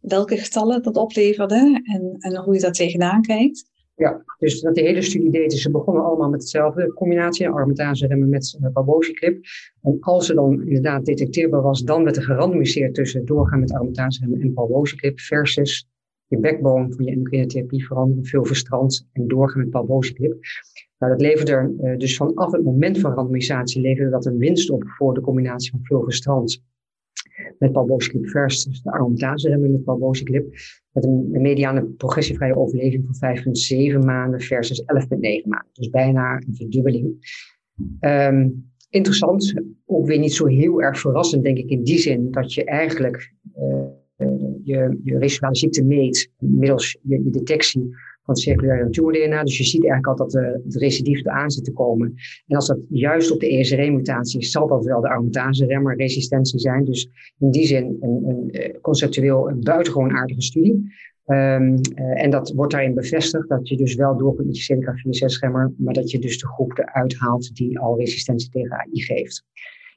welke 0.00 0.36
getallen 0.36 0.82
dat 0.82 0.96
opleverde 0.96 1.80
en, 1.82 2.16
en 2.18 2.36
hoe 2.36 2.54
je 2.54 2.60
daar 2.60 2.72
tegenaan 2.72 3.22
kijkt? 3.22 3.70
Ja, 3.94 4.24
dus 4.38 4.62
wat 4.62 4.74
de 4.74 4.80
hele 4.80 5.02
studie 5.02 5.30
deed, 5.30 5.52
is 5.52 5.62
ze 5.62 5.70
begonnen 5.70 6.04
allemaal 6.04 6.28
met 6.28 6.40
hetzelfde 6.40 6.92
combinatie, 6.92 7.48
aromatase 7.48 8.06
remmen 8.06 8.28
met 8.28 8.58
uh, 8.60 8.70
babosieclip. 8.72 9.44
En 9.82 9.96
als 10.00 10.26
ze 10.26 10.34
dan 10.34 10.62
inderdaad 10.62 11.04
detecteerbaar 11.04 11.62
was, 11.62 11.82
dan 11.82 12.04
werd 12.04 12.16
er 12.16 12.22
gerandomiseerd 12.22 12.94
tussen 12.94 13.24
doorgaan 13.24 13.60
met 13.60 13.72
aromatase 13.72 14.20
remmen 14.20 14.40
en 14.40 14.54
babosieclip 14.54 15.20
versus 15.20 15.88
je 16.26 16.38
backbone 16.38 16.92
van 16.92 17.04
je 17.04 17.10
endocrine 17.10 17.46
therapie 17.46 17.86
veranderen, 17.86 18.24
veel 18.24 18.44
verstrand 18.44 19.08
en 19.12 19.28
doorgaan 19.28 19.60
met 19.60 19.70
babosieclip. 19.70 20.38
Nou, 20.98 21.12
dat 21.12 21.20
leverde 21.20 21.52
er 21.52 21.72
uh, 21.80 21.98
dus 21.98 22.16
vanaf 22.16 22.52
het 22.52 22.64
moment 22.64 22.98
van 22.98 23.12
randomisatie 23.12 23.80
leverde 23.80 24.10
dat 24.10 24.26
een 24.26 24.38
winst 24.38 24.70
op 24.70 24.84
voor 24.86 25.14
de 25.14 25.20
combinatie 25.20 25.70
van 25.70 25.80
veel 25.82 26.02
verstrand 26.02 26.62
met 27.58 27.72
palbociclip 27.72 28.28
versus 28.28 28.82
de 28.82 28.90
aromatase 28.90 29.48
remmen 29.48 29.72
met 29.72 29.84
palbociclip. 29.84 30.54
Met 30.92 31.04
een, 31.04 31.30
mediane 31.30 31.84
progressievrije 31.84 32.56
overleving 32.56 33.06
van 33.10 33.36
5,7 33.36 34.04
maanden 34.04 34.40
versus 34.40 34.82
11,9 34.82 34.86
maanden. 35.18 35.70
Dus 35.72 35.90
bijna 35.90 36.34
een 36.34 36.54
verdubbeling. 36.54 37.38
Um, 38.00 38.70
interessant, 38.90 39.54
ook 39.86 40.06
weer 40.06 40.18
niet 40.18 40.34
zo 40.34 40.46
heel 40.46 40.82
erg 40.82 41.00
verrassend, 41.00 41.44
denk 41.44 41.58
ik, 41.58 41.70
in 41.70 41.82
die 41.82 41.98
zin 41.98 42.30
dat 42.30 42.54
je 42.54 42.64
eigenlijk 42.64 43.34
uh, 43.58 43.86
je, 44.62 45.00
je 45.04 45.18
residuale 45.18 45.56
ziekte 45.56 45.84
meet 45.84 46.30
middels 46.38 46.98
je 47.02 47.30
detectie 47.30 47.94
van 48.30 48.38
circulaire 48.38 48.90
tumor-DNA. 48.90 49.42
Dus 49.42 49.58
je 49.58 49.64
ziet 49.64 49.84
eigenlijk 49.84 50.06
al 50.06 50.26
dat 50.26 50.30
de, 50.30 50.60
het 50.64 50.76
recidief 50.76 51.20
eraan 51.20 51.50
zit 51.50 51.64
te 51.64 51.72
komen. 51.72 52.14
En 52.46 52.56
als 52.56 52.66
dat 52.66 52.78
juist 52.88 53.30
op 53.30 53.40
de 53.40 53.46
ESR1-mutatie 53.46 54.40
is, 54.40 54.50
zal 54.50 54.66
dat 54.66 54.84
wel 54.84 55.00
de 55.00 55.08
aromatase-remmer-resistentie 55.08 56.58
zijn. 56.58 56.84
Dus 56.84 57.08
in 57.38 57.50
die 57.50 57.66
zin 57.66 57.96
een, 58.00 58.24
een, 58.28 58.50
eh, 58.50 58.80
conceptueel 58.80 59.48
een 59.48 59.60
buitengewoon 59.60 60.10
aardige 60.10 60.42
studie. 60.42 60.92
Um, 61.26 61.80
uh, 61.94 62.22
en 62.22 62.30
dat 62.30 62.52
wordt 62.52 62.72
daarin 62.72 62.94
bevestigd 62.94 63.48
dat 63.48 63.68
je 63.68 63.76
dus 63.76 63.94
wel 63.94 64.16
door 64.16 64.34
kunt 64.34 64.46
met 64.46 64.66
je 64.66 64.74
CDK4-6-remmer, 64.74 65.72
maar 65.76 65.94
dat 65.94 66.10
je 66.10 66.18
dus 66.18 66.38
de 66.38 66.46
groep 66.46 66.78
eruit 66.78 67.16
haalt 67.18 67.54
die 67.54 67.78
al 67.78 67.98
resistentie 67.98 68.50
tegen 68.50 68.72
AI 68.72 69.02
geeft. 69.02 69.44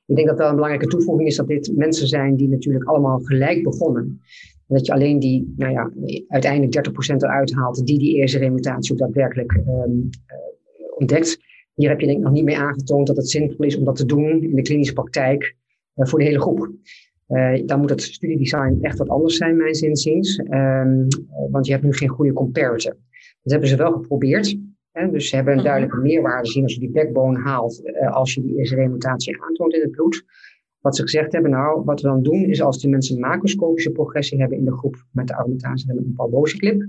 Ik 0.06 0.16
denk 0.16 0.28
dat 0.28 0.38
wel 0.38 0.50
een 0.50 0.56
belangrijke 0.56 0.88
toevoeging 0.88 1.28
is 1.28 1.36
dat 1.36 1.48
dit 1.48 1.72
mensen 1.76 2.08
zijn 2.08 2.36
die 2.36 2.50
natuurlijk 2.50 2.86
allemaal 2.86 3.20
gelijk 3.20 3.64
begonnen 3.64 4.22
dat 4.74 4.86
je 4.86 4.94
alleen 4.94 5.20
die, 5.20 5.54
nou 5.58 5.72
ja, 5.72 5.92
uiteindelijk 6.28 6.90
30% 6.90 7.16
eruit 7.16 7.54
haalt 7.54 7.86
die 7.86 8.00
die 8.00 8.16
eerste 8.16 8.38
remutatie 8.38 8.94
ook 8.94 9.00
daadwerkelijk 9.00 9.52
um, 9.52 10.10
ontdekt. 10.98 11.38
Hier 11.74 11.90
heb 11.90 12.00
je 12.00 12.06
denk 12.06 12.18
ik 12.18 12.24
nog 12.24 12.34
niet 12.34 12.44
mee 12.44 12.58
aangetoond 12.58 13.08
dat 13.08 13.16
het 13.16 13.30
zinvol 13.30 13.66
is 13.66 13.78
om 13.78 13.84
dat 13.84 13.96
te 13.96 14.06
doen 14.06 14.44
in 14.44 14.56
de 14.56 14.62
klinische 14.62 14.94
praktijk 14.94 15.56
uh, 15.96 16.06
voor 16.06 16.20
de 16.20 16.26
hele 16.26 16.42
groep. 16.42 16.72
Uh, 17.30 17.66
dan 17.66 17.80
moet 17.80 17.90
het 17.90 18.02
studiedesign 18.02 18.78
echt 18.82 18.98
wat 18.98 19.10
anders 19.10 19.38
zijn, 19.38 19.58
mijn 19.58 19.76
zinziens. 19.76 20.40
Um, 20.40 21.08
want 21.52 21.66
je 21.66 21.72
hebt 21.72 21.84
nu 21.84 21.94
geen 21.94 22.08
goede 22.08 22.34
comparator. 22.34 22.98
Dat 23.42 23.52
hebben 23.52 23.70
ze 23.70 23.76
wel 23.76 23.92
geprobeerd. 23.92 24.58
Hè? 24.92 25.12
Dus 25.12 25.30
ze 25.30 25.36
hebben 25.36 25.54
een 25.54 25.60
mhm. 25.60 25.70
duidelijke 25.70 26.02
meerwaarde 26.02 26.50
zien 26.50 26.64
als 26.64 26.74
je 26.74 26.80
die 26.80 26.92
backbone 26.92 27.40
haalt, 27.40 27.82
als 28.12 28.34
je 28.34 28.42
die 28.42 28.58
eerste 28.58 28.76
remutatie 28.76 29.42
aantoont 29.42 29.74
in 29.74 29.82
het 29.82 29.92
bloed. 29.92 30.26
Wat 30.84 30.96
ze 30.96 31.02
gezegd 31.02 31.32
hebben, 31.32 31.52
nou, 31.52 31.84
wat 31.84 32.02
we 32.02 32.08
dan 32.08 32.24
doen 32.24 32.44
is 32.44 32.62
als 32.62 32.80
die 32.82 32.90
mensen 32.90 33.16
een 33.16 33.22
macroscopische 33.22 33.92
progressie 33.92 34.40
hebben 34.40 34.58
in 34.58 34.66
de 34.66 34.78
groep 34.78 35.06
met 35.12 35.28
de 35.28 35.36
aromatase 35.36 35.90
en 35.90 35.98
een 35.98 36.14
palbociclip, 36.16 36.88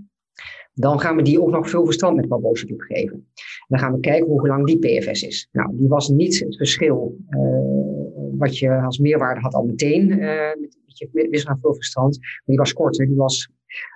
dan 0.72 1.00
gaan 1.00 1.16
we 1.16 1.22
die 1.22 1.42
ook 1.42 1.50
nog 1.50 1.70
veel 1.70 1.84
verstand 1.84 2.16
met 2.16 2.28
palbociclip 2.28 2.80
geven. 2.80 3.14
En 3.14 3.66
dan 3.68 3.78
gaan 3.78 3.92
we 3.92 4.00
kijken 4.00 4.26
hoe 4.26 4.46
lang 4.46 4.66
die 4.66 4.78
PFS 4.78 5.22
is. 5.22 5.48
Nou, 5.52 5.76
die 5.76 5.88
was 5.88 6.08
niet 6.08 6.38
het 6.38 6.56
verschil 6.56 7.16
uh, 7.30 8.38
wat 8.38 8.58
je 8.58 8.70
als 8.70 8.98
meerwaarde 8.98 9.40
had 9.40 9.54
al 9.54 9.64
meteen 9.64 10.08
uh, 10.10 10.18
met, 10.60 10.78
met 10.86 10.98
je 10.98 11.28
wissel 11.30 11.50
aan 11.50 11.60
veel 11.60 11.74
verstand. 11.74 12.18
Maar 12.18 12.42
die 12.44 12.58
was 12.58 12.72
korter, 12.72 13.06
die 13.06 13.16
was 13.16 13.50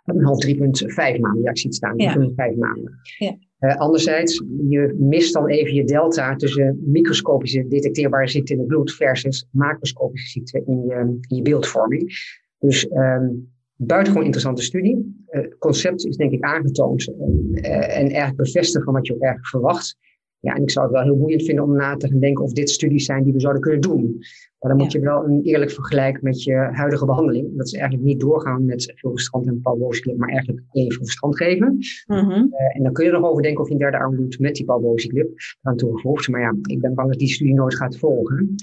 een 0.05 0.25
half 0.25 0.47
3,5 0.47 1.21
maanden. 1.21 1.43
Ja, 1.43 1.51
ik 1.51 1.59
zie 1.59 1.69
het 1.69 1.75
staan, 1.75 1.93
3,5 1.93 2.35
ja. 2.35 2.53
maanden. 2.57 2.99
Ja. 3.19 3.37
Uh, 3.61 3.77
anderzijds, 3.77 4.45
je 4.69 4.95
mist 4.99 5.33
dan 5.33 5.49
even 5.49 5.75
je 5.75 5.85
delta 5.85 6.37
tussen 6.37 6.81
microscopische 6.85 7.69
detecteerbare 7.69 8.29
ziekte 8.29 8.53
in 8.53 8.59
het 8.59 8.69
bloed 8.69 8.93
versus 8.93 9.47
macroscopische 9.51 10.29
ziekte 10.29 10.63
in 10.67 10.85
je, 10.85 11.19
je 11.21 11.43
beeldvorming. 11.43 12.13
Dus 12.59 12.91
um, 12.91 13.53
buitengewoon 13.77 14.25
interessante 14.25 14.63
studie. 14.63 15.25
Het 15.27 15.45
uh, 15.45 15.59
concept 15.59 16.07
is 16.07 16.17
denk 16.17 16.33
ik 16.33 16.43
aangetoond 16.43 17.09
uh, 17.09 17.71
en 17.73 18.07
eigenlijk 18.07 18.37
bevestigd 18.37 18.85
van 18.85 18.95
wat 18.95 19.07
je 19.07 19.15
ook 19.15 19.23
eigenlijk 19.23 19.51
verwacht. 19.51 19.97
Ja, 20.41 20.55
en 20.55 20.63
ik 20.63 20.71
zou 20.71 20.87
het 20.87 20.95
wel 20.95 21.05
heel 21.05 21.17
boeiend 21.17 21.43
vinden 21.43 21.65
om 21.65 21.77
na 21.77 21.97
te 21.97 22.09
gaan 22.09 22.21
denken 22.21 22.45
of 22.45 22.53
dit 22.53 22.71
studies 22.71 23.05
zijn 23.05 23.25
die 23.25 23.33
we 23.33 23.41
zouden 23.41 23.63
kunnen 23.63 23.81
doen. 23.81 24.19
Maar 24.59 24.71
dan 24.71 24.77
moet 24.77 24.93
je 24.93 25.01
wel 25.01 25.25
een 25.25 25.43
eerlijk 25.43 25.71
vergelijk 25.71 26.23
met 26.23 26.43
je 26.43 26.55
huidige 26.55 27.05
behandeling. 27.05 27.57
Dat 27.57 27.67
is 27.67 27.73
eigenlijk 27.73 28.05
niet 28.05 28.21
doorgaan 28.21 28.65
met 28.65 28.93
veel 28.95 29.11
verstand 29.11 29.47
en 29.47 29.61
palbociclip, 29.61 30.17
maar 30.17 30.29
eigenlijk 30.29 30.63
alleen 30.69 30.93
verstand 30.93 31.37
geven. 31.37 31.79
Mm 32.07 32.17
-hmm. 32.17 32.49
uh, 32.51 32.77
en 32.77 32.83
dan 32.83 32.93
kun 32.93 33.05
je 33.05 33.11
nog 33.11 33.25
over 33.25 33.43
denken 33.43 33.61
of 33.63 33.67
je 33.67 33.73
een 33.73 33.81
derde 33.81 33.99
arm 33.99 34.17
doet 34.17 34.39
met 34.39 34.55
die 34.55 34.65
palbociclip 34.65 35.31
aan 35.63 35.77
toegevoegd. 35.77 36.29
Maar 36.29 36.41
ja, 36.41 36.55
ik 36.63 36.81
ben 36.81 36.95
bang 36.95 37.09
dat 37.09 37.19
die 37.19 37.29
studie 37.29 37.55
nooit 37.55 37.75
gaat 37.75 37.99
volgen. 37.99 38.55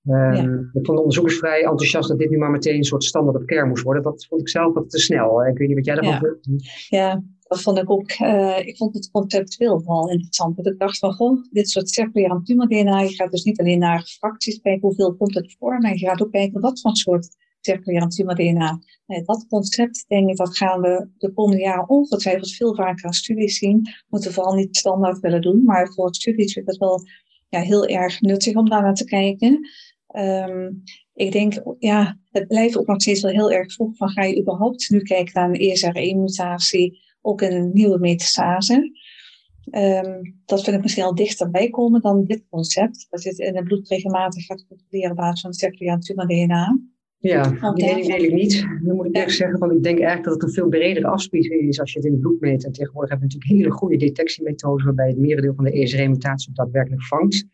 Ja. 0.00 0.32
Ik 0.72 0.84
vond 0.86 0.86
de 0.86 0.98
onderzoekers 0.98 1.38
vrij 1.38 1.58
enthousiast 1.58 2.08
dat 2.08 2.18
dit 2.18 2.30
nu 2.30 2.38
maar 2.38 2.50
meteen 2.50 2.76
een 2.76 2.84
soort 2.84 3.04
standaard 3.04 3.36
op 3.36 3.46
care 3.46 3.66
moest 3.66 3.82
worden. 3.82 4.02
Dat 4.02 4.26
vond 4.26 4.40
ik 4.40 4.48
zelf 4.48 4.74
wat 4.74 4.90
te 4.90 4.98
snel. 4.98 5.46
Ik 5.46 5.58
weet 5.58 5.68
niet 5.68 5.76
wat 5.76 5.86
jij 5.86 5.94
daarvan 5.94 6.18
vindt. 6.18 6.88
Ja. 6.88 7.22
Vond 7.48 7.78
ik 7.78 7.90
ook. 7.90 8.10
Uh, 8.18 8.58
ik 8.58 8.76
vond 8.76 8.94
het 8.94 9.10
conceptueel 9.10 9.82
wel 9.84 10.10
interessant. 10.10 10.56
Want 10.56 10.68
ik 10.68 10.78
dacht 10.78 10.98
van, 10.98 11.12
goh, 11.12 11.42
dit 11.50 11.70
soort 11.70 11.88
circulaire 11.88 12.42
tumor-DNA. 12.42 13.00
Je 13.00 13.14
gaat 13.14 13.30
dus 13.30 13.44
niet 13.44 13.60
alleen 13.60 13.78
naar 13.78 14.02
fracties 14.02 14.60
kijken, 14.60 14.88
hoeveel 14.88 15.16
komt 15.16 15.34
het 15.34 15.56
voor. 15.58 15.78
Maar 15.78 15.92
je 15.92 16.06
gaat 16.06 16.22
ook 16.22 16.32
kijken 16.32 16.60
wat 16.60 16.80
voor 16.80 16.96
soort 16.96 17.36
circulaire 17.60 18.08
tumor-DNA. 18.08 18.80
Uh, 19.06 19.24
dat 19.24 19.46
concept, 19.48 20.04
denk 20.08 20.30
ik, 20.30 20.36
dat 20.36 20.56
gaan 20.56 20.80
we 20.80 21.08
de 21.18 21.32
komende 21.32 21.62
jaren 21.62 21.88
ongetwijfeld 21.88 22.50
veel 22.50 22.74
vaker 22.74 23.04
aan 23.04 23.12
studies 23.12 23.58
zien. 23.58 23.82
We 23.82 24.04
moeten 24.08 24.32
vooral 24.32 24.54
niet 24.54 24.76
standaard 24.76 25.20
willen 25.20 25.40
doen. 25.40 25.64
Maar 25.64 25.92
voor 25.92 26.14
studies 26.14 26.52
vind 26.52 26.66
ik 26.66 26.72
het 26.72 26.80
wel 26.80 27.00
ja, 27.48 27.60
heel 27.60 27.86
erg 27.86 28.20
nuttig 28.20 28.54
om 28.54 28.68
daar 28.68 28.82
naar 28.82 28.94
te 28.94 29.04
kijken. 29.04 29.68
Um, 30.16 30.82
ik 31.14 31.32
denk, 31.32 31.62
ja, 31.78 32.18
het 32.30 32.46
blijft 32.46 32.78
ook 32.78 32.86
nog 32.86 33.00
steeds 33.00 33.20
wel 33.20 33.32
heel 33.32 33.52
erg 33.52 33.72
vroeg 33.72 33.96
van 33.96 34.08
ga 34.08 34.24
je 34.24 34.40
überhaupt 34.40 34.90
nu 34.90 35.02
kijken 35.02 35.32
naar 35.34 35.50
een 35.52 35.60
ESR1-mutatie 35.60 37.07
ook 37.28 37.42
in 37.42 37.52
een 37.52 37.70
nieuwe 37.72 37.98
metastase. 37.98 38.92
Um, 39.70 40.40
dat 40.44 40.64
vind 40.64 40.76
ik 40.76 40.82
misschien 40.82 41.04
al 41.04 41.14
dichterbij 41.14 41.70
komen 41.70 42.00
dan 42.00 42.24
dit 42.24 42.44
concept. 42.50 43.06
Dat 43.10 43.22
je 43.22 43.28
het 43.28 43.38
in 43.38 43.56
het 43.56 43.64
bloed 43.64 43.88
regelmatig 43.88 44.44
gaat 44.44 44.66
controleren 44.68 45.10
op 45.10 45.16
basis 45.16 45.40
van 45.40 45.52
circulair 45.52 45.98
tumor-DNA. 45.98 46.78
Ja, 47.20 47.72
die 47.72 47.94
weet 47.94 48.22
ik 48.22 48.32
niet. 48.32 48.66
Dan 48.84 48.96
moet 48.96 49.06
ik 49.06 49.14
echt 49.14 49.32
zeggen, 49.32 49.58
want 49.58 49.72
ik 49.72 49.82
denk 49.82 49.98
eigenlijk 49.98 50.24
dat 50.24 50.34
het 50.34 50.42
een 50.42 50.54
veel 50.54 50.68
bredere 50.68 51.06
afspiegeling 51.06 51.68
is 51.68 51.80
als 51.80 51.92
je 51.92 51.98
het 51.98 52.06
in 52.06 52.12
het 52.12 52.20
bloed 52.20 52.40
meet. 52.40 52.64
En 52.64 52.72
tegenwoordig 52.72 53.10
hebben 53.10 53.28
we 53.28 53.34
natuurlijk 53.34 53.60
hele 53.60 53.78
goede 53.78 53.96
detectiemethoden 53.96 54.84
waarbij 54.84 55.08
het 55.08 55.18
merendeel 55.18 55.54
van 55.54 55.64
de 55.64 55.72
ESR-mutatie 55.72 56.52
daadwerkelijk 56.52 57.04
vangt. 57.04 57.46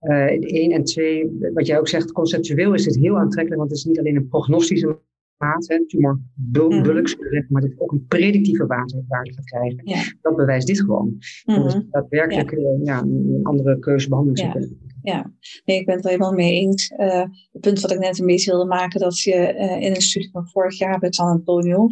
Uh, 0.00 0.24
één 0.40 0.70
en 0.70 0.84
twee, 0.84 1.38
wat 1.54 1.66
jij 1.66 1.78
ook 1.78 1.88
zegt, 1.88 2.12
conceptueel 2.12 2.74
is 2.74 2.84
dit 2.84 2.96
heel 2.96 3.18
aantrekkelijk, 3.18 3.60
want 3.60 3.70
het 3.70 3.78
is 3.78 3.84
niet 3.84 3.98
alleen 3.98 4.16
een 4.16 4.28
prognostische 4.28 4.98
maat, 5.38 5.80
tumor 5.86 6.20
bulk, 6.34 6.72
mm. 6.72 7.46
maar 7.48 7.62
dat 7.62 7.70
ook 7.76 7.92
een 7.92 8.06
predictieve 8.08 8.66
waarde, 8.66 9.04
waarde 9.08 9.32
gaat 9.32 9.44
krijgen. 9.44 9.80
Ja. 9.84 10.02
Dat 10.20 10.36
bewijst 10.36 10.66
dit 10.66 10.80
gewoon. 10.80 11.18
Mm 11.44 11.62
Dus 11.62 11.80
daadwerkelijk 11.90 12.50
ja. 12.50 12.56
Uh, 12.56 12.84
ja, 12.84 13.00
een 13.00 13.40
andere 13.42 13.78
keuzebehandeling 13.78 14.52
ja. 14.52 14.66
Ja, 15.02 15.32
nee, 15.64 15.78
ik 15.78 15.86
ben 15.86 15.94
het 15.94 16.04
er 16.04 16.10
helemaal 16.10 16.32
mee 16.32 16.52
eens. 16.52 16.90
Uh, 16.90 17.24
het 17.52 17.60
punt 17.60 17.80
wat 17.80 17.92
ik 17.92 17.98
net 17.98 18.18
een 18.18 18.26
beetje 18.26 18.50
wilde 18.50 18.66
maken, 18.66 19.00
dat 19.00 19.20
je 19.20 19.54
uh, 19.54 19.80
in 19.80 19.94
een 19.94 20.00
studie 20.00 20.30
van 20.30 20.48
vorig 20.48 20.78
jaar 20.78 20.98
bij 20.98 21.12
San 21.12 21.28
Antonio 21.28 21.88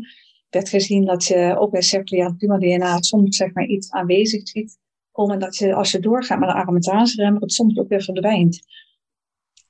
werd 0.51 0.69
gezien 0.69 1.05
dat 1.05 1.25
je 1.25 1.57
ook 1.59 1.71
bij 1.71 1.83
circulaire 1.83 2.37
tumor 2.37 2.61
DNA 2.61 3.01
soms 3.01 3.37
zeg 3.37 3.53
maar 3.55 3.67
iets 3.67 3.91
aanwezig 3.91 4.49
ziet 4.49 4.79
komen 5.13 5.39
dat 5.39 5.57
je 5.57 5.75
als 5.75 5.91
je 5.91 6.01
doorgaat 6.01 6.39
met 6.39 6.49
een 6.49 6.55
aromatase 6.55 7.23
remmer 7.23 7.43
het 7.43 7.53
soms 7.53 7.79
ook 7.79 7.89
weer 7.89 8.03
verdwijnt 8.03 8.59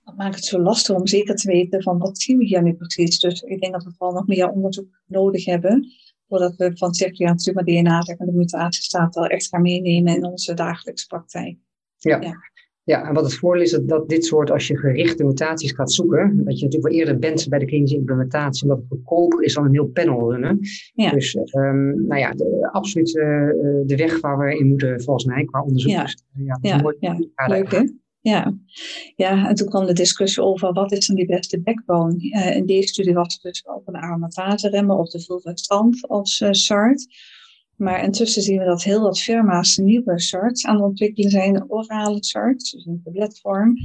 dat 0.06 0.16
maakt 0.16 0.34
het 0.34 0.44
zo 0.44 0.58
lastig 0.58 0.96
om 0.96 1.06
zeker 1.06 1.34
te 1.34 1.48
weten 1.50 1.82
van 1.82 1.98
wat 1.98 2.18
zien 2.18 2.38
we 2.38 2.44
hier 2.44 2.62
nu 2.62 2.74
precies. 2.74 3.18
Dus 3.18 3.42
ik 3.42 3.60
denk 3.60 3.72
dat 3.72 3.84
we 3.84 3.92
vooral 3.96 4.16
nog 4.16 4.26
meer 4.26 4.50
onderzoek 4.50 5.02
nodig 5.06 5.44
hebben. 5.44 5.86
Voordat 6.28 6.56
we 6.56 6.76
van 6.76 6.94
circulair 6.94 7.36
tumor 7.36 7.64
DNA 7.64 8.00
en 8.00 8.26
de 8.26 8.32
mutatiestaat 8.32 9.14
wel 9.14 9.26
echt 9.26 9.48
gaan 9.48 9.62
meenemen 9.62 10.16
in 10.16 10.24
onze 10.24 10.54
dagelijkse 10.54 11.06
praktijk. 11.06 11.56
Ja. 11.96 12.20
ja. 12.20 12.34
Ja, 12.82 13.08
en 13.08 13.14
wat 13.14 13.24
het 13.24 13.34
voordeel 13.34 13.62
is 13.62 13.80
dat, 13.82 14.08
dit 14.08 14.24
soort, 14.24 14.50
als 14.50 14.66
je 14.66 14.76
gerichte 14.76 15.24
mutaties 15.24 15.72
gaat 15.72 15.92
zoeken, 15.92 16.44
dat 16.44 16.58
je 16.58 16.64
natuurlijk 16.64 16.92
wel 16.92 17.00
eerder 17.00 17.18
bent 17.18 17.48
bij 17.48 17.58
de 17.58 17.64
klinische 17.64 17.96
implementatie, 17.96 18.62
omdat 18.62 18.78
het 18.78 18.88
goedkoper 18.88 19.42
is 19.42 19.54
dan 19.54 19.64
een 19.64 19.72
heel 19.72 19.86
panel 19.86 20.32
runnen. 20.32 20.58
Ja. 20.94 21.10
Dus 21.10 21.34
um, 21.34 22.06
nou 22.06 22.20
ja, 22.20 22.30
de, 22.30 22.68
absoluut 22.72 23.14
uh, 23.14 23.24
de 23.86 23.96
weg 23.96 24.20
waar 24.20 24.38
we 24.38 24.58
in 24.58 24.66
moeten, 24.66 25.02
volgens 25.02 25.24
mij, 25.24 25.44
qua 25.44 25.62
onderzoek. 25.62 25.90
Ja, 25.90 26.02
dus, 26.02 26.22
ja, 26.32 26.58
ja, 26.60 26.96
ja. 27.00 27.46
leuk 27.46 27.70
hè? 27.70 27.84
Ja. 28.28 28.54
ja, 29.16 29.48
en 29.48 29.54
toen 29.54 29.68
kwam 29.68 29.86
de 29.86 29.92
discussie 29.92 30.42
over 30.42 30.72
wat 30.72 30.92
is 30.92 31.06
dan 31.06 31.16
die 31.16 31.26
beste 31.26 31.60
backbone. 31.60 32.16
Uh, 32.18 32.56
in 32.56 32.66
deze 32.66 32.88
studie 32.88 33.14
was 33.14 33.32
het 33.32 33.42
dus 33.42 33.66
ook 33.66 33.86
een 33.86 33.96
aromatase 33.96 34.68
remmen 34.68 34.98
of 34.98 35.10
de 35.10 35.20
vulvastrand 35.20 36.08
als 36.08 36.40
uh, 36.40 36.48
SART. 36.50 37.06
Maar 37.76 38.02
intussen 38.04 38.42
zien 38.42 38.58
we 38.58 38.64
dat 38.64 38.82
heel 38.82 39.00
wat 39.00 39.20
firma's 39.20 39.76
nieuwe 39.76 40.20
SARTs 40.20 40.64
aan 40.64 40.74
het 40.74 40.84
ontwikkelen 40.84 41.30
zijn, 41.30 41.70
orale 41.70 42.24
SARTs, 42.24 42.70
dus 42.70 42.84
in 42.84 43.00
tabletvorm. 43.04 43.76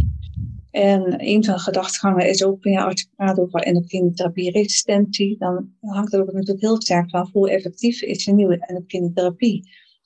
En 0.71 1.15
een 1.17 1.43
van 1.43 1.53
de 1.53 1.59
gedachtegangen 1.59 2.29
is 2.29 2.43
ook, 2.43 2.63
ja, 2.63 2.83
als 2.83 3.01
je 3.01 3.07
praat 3.15 3.39
over 3.39 3.59
endocrine 3.59 4.11
therapie 4.11 4.51
resistentie, 4.51 5.37
dan 5.37 5.69
hangt 5.79 6.11
het 6.11 6.21
ook 6.21 6.31
natuurlijk 6.31 6.61
heel 6.61 6.81
sterk 6.81 7.09
van 7.09 7.29
hoe 7.31 7.51
effectief 7.51 8.01
is 8.01 8.25
de 8.25 8.31
nieuwe 8.31 8.65
endocrine 8.65 9.11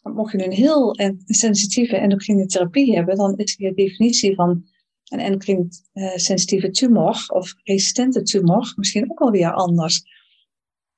therapie. 0.05 0.13
mocht 0.13 0.31
je 0.31 0.45
een 0.45 0.51
heel 0.51 0.95
sensitieve 1.25 1.95
endocrine 1.95 2.45
therapie 2.45 2.95
hebben, 2.95 3.15
dan 3.15 3.35
is 3.37 3.55
de 3.55 3.73
definitie 3.73 4.35
van 4.35 4.65
een 5.05 5.19
endocrine 5.19 5.67
sensitieve 6.15 6.69
tumor 6.69 7.25
of 7.27 7.53
resistente 7.63 8.21
tumor 8.21 8.73
misschien 8.75 9.11
ook 9.11 9.19
alweer 9.19 9.53
anders. 9.53 10.03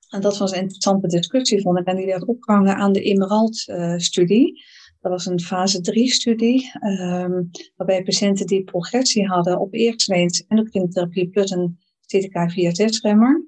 En 0.10 0.22
dat 0.22 0.38
was 0.38 0.52
een 0.52 0.62
interessante 0.62 1.08
discussie, 1.08 1.62
vond 1.62 1.80
ik. 1.80 1.86
En 1.86 1.96
die 1.96 2.06
werd 2.06 2.26
opgehangen 2.26 2.76
aan 2.76 2.92
de 2.92 3.02
Emerald-studie. 3.02 4.66
dat 5.02 5.12
was 5.12 5.26
een 5.26 5.40
fase 5.40 5.82
3-studie, 5.82 6.72
ehm, 6.80 7.44
waarbij 7.76 8.04
patiënten 8.04 8.46
die 8.46 8.64
progressie 8.64 9.28
hadden 9.28 9.60
op 9.60 9.74
eerstlijns 9.74 10.46
endocrine 10.48 10.88
therapie 10.88 11.30
plus 11.30 11.52
een 11.52 11.78
CDK4-6-remmer. 12.06 13.46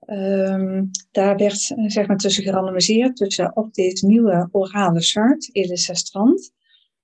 Ehm, 0.00 0.84
daar 1.10 1.36
werd 1.36 1.74
zeg 1.86 2.06
maar, 2.06 2.16
tussen 2.16 2.42
gerandomiseerd 2.42 3.16
tussen 3.16 3.56
of 3.56 3.70
deze 3.70 4.06
nieuwe 4.06 4.48
orale 4.50 5.02
SART, 5.02 5.50
elicestrant, 5.52 6.52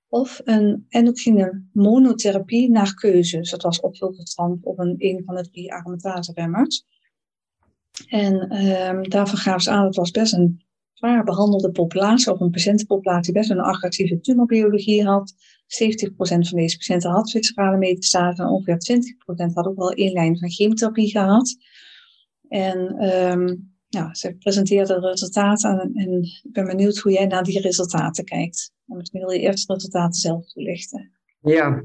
of 0.09 0.41
een 0.45 0.87
endocrine 0.89 1.65
monotherapie 1.73 2.71
naar 2.71 2.95
keuze. 2.95 3.37
Dus 3.37 3.51
dat 3.51 3.63
was 3.63 3.81
opvulverstand 3.81 4.65
of 4.65 4.79
een, 4.79 4.95
een 4.99 5.23
van 5.25 5.35
de 5.35 5.51
drie 5.51 5.73
aromatase-remmers. 5.73 6.85
En 8.09 8.65
um, 8.67 9.09
daarvan 9.09 9.39
gaven 9.39 9.61
ze 9.61 9.71
aan, 9.71 9.85
het 9.85 9.97
was 9.97 10.11
best 10.11 10.33
een 10.33 10.65
zwaar 10.93 11.25
behandelde 11.25 11.71
populatie, 11.71 12.33
of 12.33 12.41
een 12.41 12.51
patiëntenpopulatie 12.51 13.33
best 13.33 13.51
een 13.51 13.61
agressieve 13.61 14.21
tumorbiologie 14.21 15.05
had. 15.05 15.35
70% 15.35 15.37
van 16.17 16.59
deze 16.59 16.77
patiënten 16.77 17.11
had 17.11 17.31
viscerale 17.31 17.77
metastase 17.77 18.43
en 18.43 18.49
ongeveer 18.49 18.99
20% 19.51 19.53
had 19.55 19.67
ook 19.67 19.77
wel 19.77 19.91
één 19.91 20.13
lijn 20.13 20.39
van 20.39 20.51
chemotherapie 20.51 21.11
gehad. 21.11 21.57
En 22.49 22.97
ja, 23.89 24.15
ze 24.15 24.37
presenteerden 24.39 25.01
de 25.01 25.09
resultaten 25.09 25.91
en, 25.95 26.23
ik 26.23 26.53
ben 26.53 26.67
benieuwd 26.67 26.99
hoe 26.99 27.13
jij 27.13 27.27
naar 27.27 27.43
die 27.43 27.61
resultaten 27.61 28.25
kijkt. 28.25 28.73
En 28.87 28.97
misschien 28.97 29.21
wil 29.21 29.31
je 29.31 29.39
eerst 29.39 29.67
de 29.67 29.73
resultaten 29.73 30.21
zelf 30.21 30.47
toelichten. 30.47 31.11
Ja, 31.41 31.83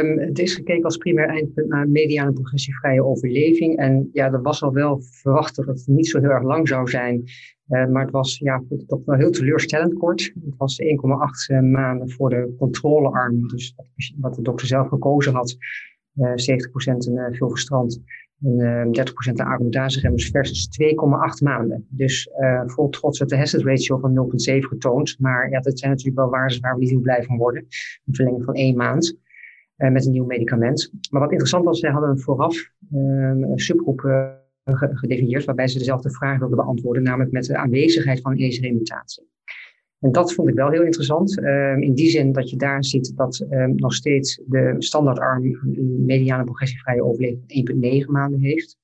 um, 0.00 0.18
het 0.18 0.38
is 0.38 0.54
gekeken 0.54 0.84
als 0.84 0.96
primair 0.96 1.28
eindpunt 1.28 1.68
naar 1.68 1.88
mediane 1.88 2.32
progressievrije 2.32 3.04
overleving. 3.04 3.76
En 3.76 4.08
ja, 4.12 4.32
er 4.32 4.42
was 4.42 4.62
al 4.62 4.72
wel 4.72 5.02
verwacht 5.02 5.56
dat 5.56 5.66
het 5.66 5.82
niet 5.86 6.08
zo 6.08 6.20
heel 6.20 6.30
erg 6.30 6.42
lang 6.42 6.68
zou 6.68 6.88
zijn. 6.88 7.22
Uh, 7.68 7.86
maar 7.86 8.02
het 8.02 8.10
was 8.10 8.38
ja, 8.38 8.62
toch 8.86 9.04
wel 9.04 9.16
heel 9.16 9.30
teleurstellend 9.30 9.94
kort. 9.94 10.32
Het 10.44 10.54
was 10.56 10.82
1,8 10.82 10.86
uh, 10.88 11.60
maanden 11.60 12.10
voor 12.10 12.30
de 12.30 12.54
controlearm. 12.58 13.48
Dus 13.48 13.74
wat 14.20 14.34
de 14.34 14.42
dokter 14.42 14.66
zelf 14.66 14.88
gekozen 14.88 15.34
had. 15.34 15.56
Uh, 16.14 16.30
70% 16.30 16.34
een 16.34 17.12
uh, 17.12 17.26
veel 17.30 17.48
verstrand 17.48 18.00
30% 18.42 19.32
de 19.32 19.44
argumentatieremmers 19.44 20.28
versus 20.28 20.68
2,8 20.82 21.42
maanden. 21.42 21.86
Dus 21.88 22.28
uh, 22.40 22.62
vol 22.66 22.88
trots 22.88 23.18
werd 23.18 23.30
de 23.30 23.36
hazard 23.36 23.64
ratio 23.64 23.98
van 23.98 24.30
0,7 24.50 24.58
getoond. 24.58 25.16
Maar 25.18 25.50
ja, 25.50 25.60
dat 25.60 25.78
zijn 25.78 25.90
natuurlijk 25.90 26.18
wel 26.18 26.30
waarden 26.30 26.60
waar 26.60 26.74
we 26.74 26.80
niet 26.80 26.90
heel 26.90 27.00
blij 27.00 27.22
van 27.22 27.36
worden. 27.36 27.66
Een 28.06 28.14
verlenging 28.14 28.44
van 28.44 28.54
één 28.54 28.76
maand 28.76 29.16
uh, 29.76 29.90
met 29.90 30.06
een 30.06 30.12
nieuw 30.12 30.24
medicament. 30.24 30.92
Maar 31.10 31.20
wat 31.20 31.30
interessant 31.30 31.64
was, 31.64 31.78
zij 31.78 31.90
hadden 31.90 32.18
vooraf 32.18 32.54
uh, 32.92 33.00
een 33.28 33.58
subgroep 33.58 34.00
uh, 34.00 34.28
gedefinieerd 34.64 35.44
waarbij 35.44 35.68
ze 35.68 35.78
dezelfde 35.78 36.10
vraag 36.10 36.38
wilden 36.38 36.56
beantwoorden, 36.56 37.02
namelijk 37.02 37.32
met 37.32 37.44
de 37.44 37.56
aanwezigheid 37.56 38.20
van 38.20 38.32
een 38.32 38.38
ESR-mutatie. 38.38 39.30
En 40.02 40.12
dat 40.12 40.32
vond 40.32 40.48
ik 40.48 40.54
wel 40.54 40.70
heel 40.70 40.82
interessant. 40.82 41.38
Uh, 41.38 41.76
in 41.76 41.94
die 41.94 42.10
zin 42.10 42.32
dat 42.32 42.50
je 42.50 42.56
daar 42.56 42.84
ziet 42.84 43.16
dat 43.16 43.46
uh, 43.50 43.64
nog 43.66 43.94
steeds 43.94 44.40
de 44.46 44.74
standaardarm 44.78 45.44
een 45.44 46.04
mediane 46.04 46.44
progressievrije 46.44 47.04
overleving 47.04 48.04
1,9 48.04 48.10
maanden 48.10 48.40
heeft. 48.40 48.76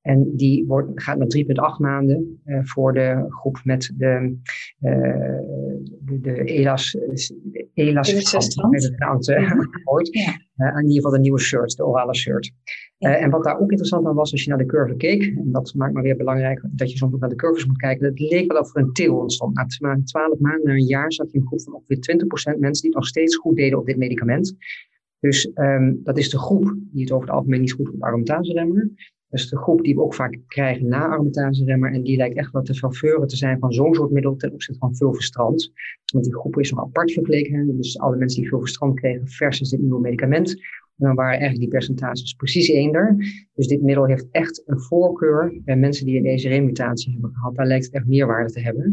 En 0.00 0.36
die 0.36 0.66
wordt, 0.66 1.02
gaat 1.02 1.18
naar 1.18 1.28
3,8 1.74 1.80
maanden 1.80 2.40
uh, 2.44 2.60
voor 2.62 2.92
de 2.92 3.24
groep 3.28 3.60
met 3.64 3.92
de, 3.96 4.36
de, 4.78 6.20
de 6.20 6.44
ELAS. 6.44 6.94
ELAS, 6.94 7.32
ELAS 7.74 8.08
ja. 10.12 10.68
in 10.78 10.86
ieder 10.86 10.94
geval 10.94 11.10
de 11.10 11.18
nieuwe 11.18 11.40
shirt, 11.40 11.76
de 11.76 11.86
orale 11.86 12.14
Uh, 12.98 13.22
en 13.22 13.30
wat 13.30 13.44
daar 13.44 13.58
ook 13.58 13.70
interessant 13.70 14.06
aan 14.06 14.14
was, 14.14 14.32
als 14.32 14.42
je 14.42 14.48
naar 14.48 14.58
de 14.58 14.66
curve 14.66 14.96
keek, 14.96 15.22
en 15.22 15.52
dat 15.52 15.74
maakt 15.74 15.92
maar 15.92 16.02
weer 16.02 16.16
belangrijk 16.16 16.60
dat 16.70 16.90
je 16.90 16.96
soms 16.96 17.14
ook 17.14 17.20
naar 17.20 17.28
de 17.28 17.34
curves 17.34 17.66
moet 17.66 17.76
kijken, 17.76 18.06
het 18.06 18.18
leek 18.18 18.52
wel 18.52 18.60
of 18.60 18.74
er 18.74 18.82
een 18.82 18.92
til 18.92 19.16
ontstond. 19.16 19.54
Na 19.54 20.00
12 20.04 20.38
maanden, 20.38 20.66
na 20.66 20.72
een 20.72 20.86
jaar, 20.86 21.12
zat 21.12 21.32
je 21.32 21.38
een 21.38 21.46
groep 21.46 21.62
van 21.62 21.74
ongeveer 21.74 22.54
20% 22.54 22.58
mensen 22.58 22.82
die 22.82 22.94
nog 22.94 23.06
steeds 23.06 23.36
goed 23.36 23.56
deden 23.56 23.78
op 23.78 23.86
dit 23.86 23.96
medicament. 23.96 24.56
Dus 25.20 25.50
um, 25.54 26.00
dat 26.02 26.18
is 26.18 26.30
de 26.30 26.38
groep 26.38 26.74
die 26.78 27.02
het 27.02 27.12
over 27.12 27.26
het 27.26 27.36
algemeen 27.36 27.60
niet 27.60 27.72
goed 27.72 27.92
op 27.92 28.02
aromatase-remmer. 28.02 28.90
Dat 29.28 29.40
is 29.40 29.48
de 29.48 29.56
groep 29.56 29.82
die 29.82 29.94
we 29.94 30.02
ook 30.02 30.14
vaak 30.14 30.38
krijgen 30.46 30.88
na 30.88 31.06
aromatase-remmer. 31.06 31.92
En 31.92 32.02
die 32.02 32.16
lijkt 32.16 32.36
echt 32.36 32.52
wel 32.52 32.62
te 32.62 32.74
faveuren 32.74 33.28
te 33.28 33.36
zijn 33.36 33.58
van 33.58 33.72
zo'n 33.72 33.94
soort 33.94 34.10
middel 34.10 34.36
ten 34.36 34.52
opzichte 34.52 34.80
van 34.80 34.96
veel 34.96 35.14
verstrand. 35.14 35.72
Want 36.12 36.24
die 36.24 36.34
groep 36.34 36.58
is 36.58 36.70
nog 36.70 36.80
apart 36.80 37.12
vergeleken. 37.12 37.76
Dus 37.76 37.98
alle 37.98 38.16
mensen 38.16 38.40
die 38.40 38.48
veel 38.48 38.60
verstrand 38.60 39.00
kregen 39.00 39.28
versus 39.28 39.70
dit 39.70 39.80
nieuwe 39.80 40.00
medicament 40.00 40.56
dan 40.96 41.14
waren 41.14 41.38
eigenlijk 41.38 41.60
die 41.60 41.68
percentages 41.68 42.32
precies 42.32 42.68
eender. 42.68 43.16
Dus 43.54 43.66
dit 43.66 43.82
middel 43.82 44.06
heeft 44.06 44.26
echt 44.30 44.62
een 44.66 44.80
voorkeur 44.80 45.60
bij 45.64 45.76
mensen 45.76 46.06
die 46.06 46.18
een 46.18 46.24
ESR-mutatie 46.24 47.12
hebben 47.12 47.30
gehad. 47.34 47.54
Daar 47.54 47.66
lijkt 47.66 47.84
het 47.84 47.94
echt 47.94 48.06
meerwaarde 48.06 48.52
te 48.52 48.60
hebben. 48.60 48.92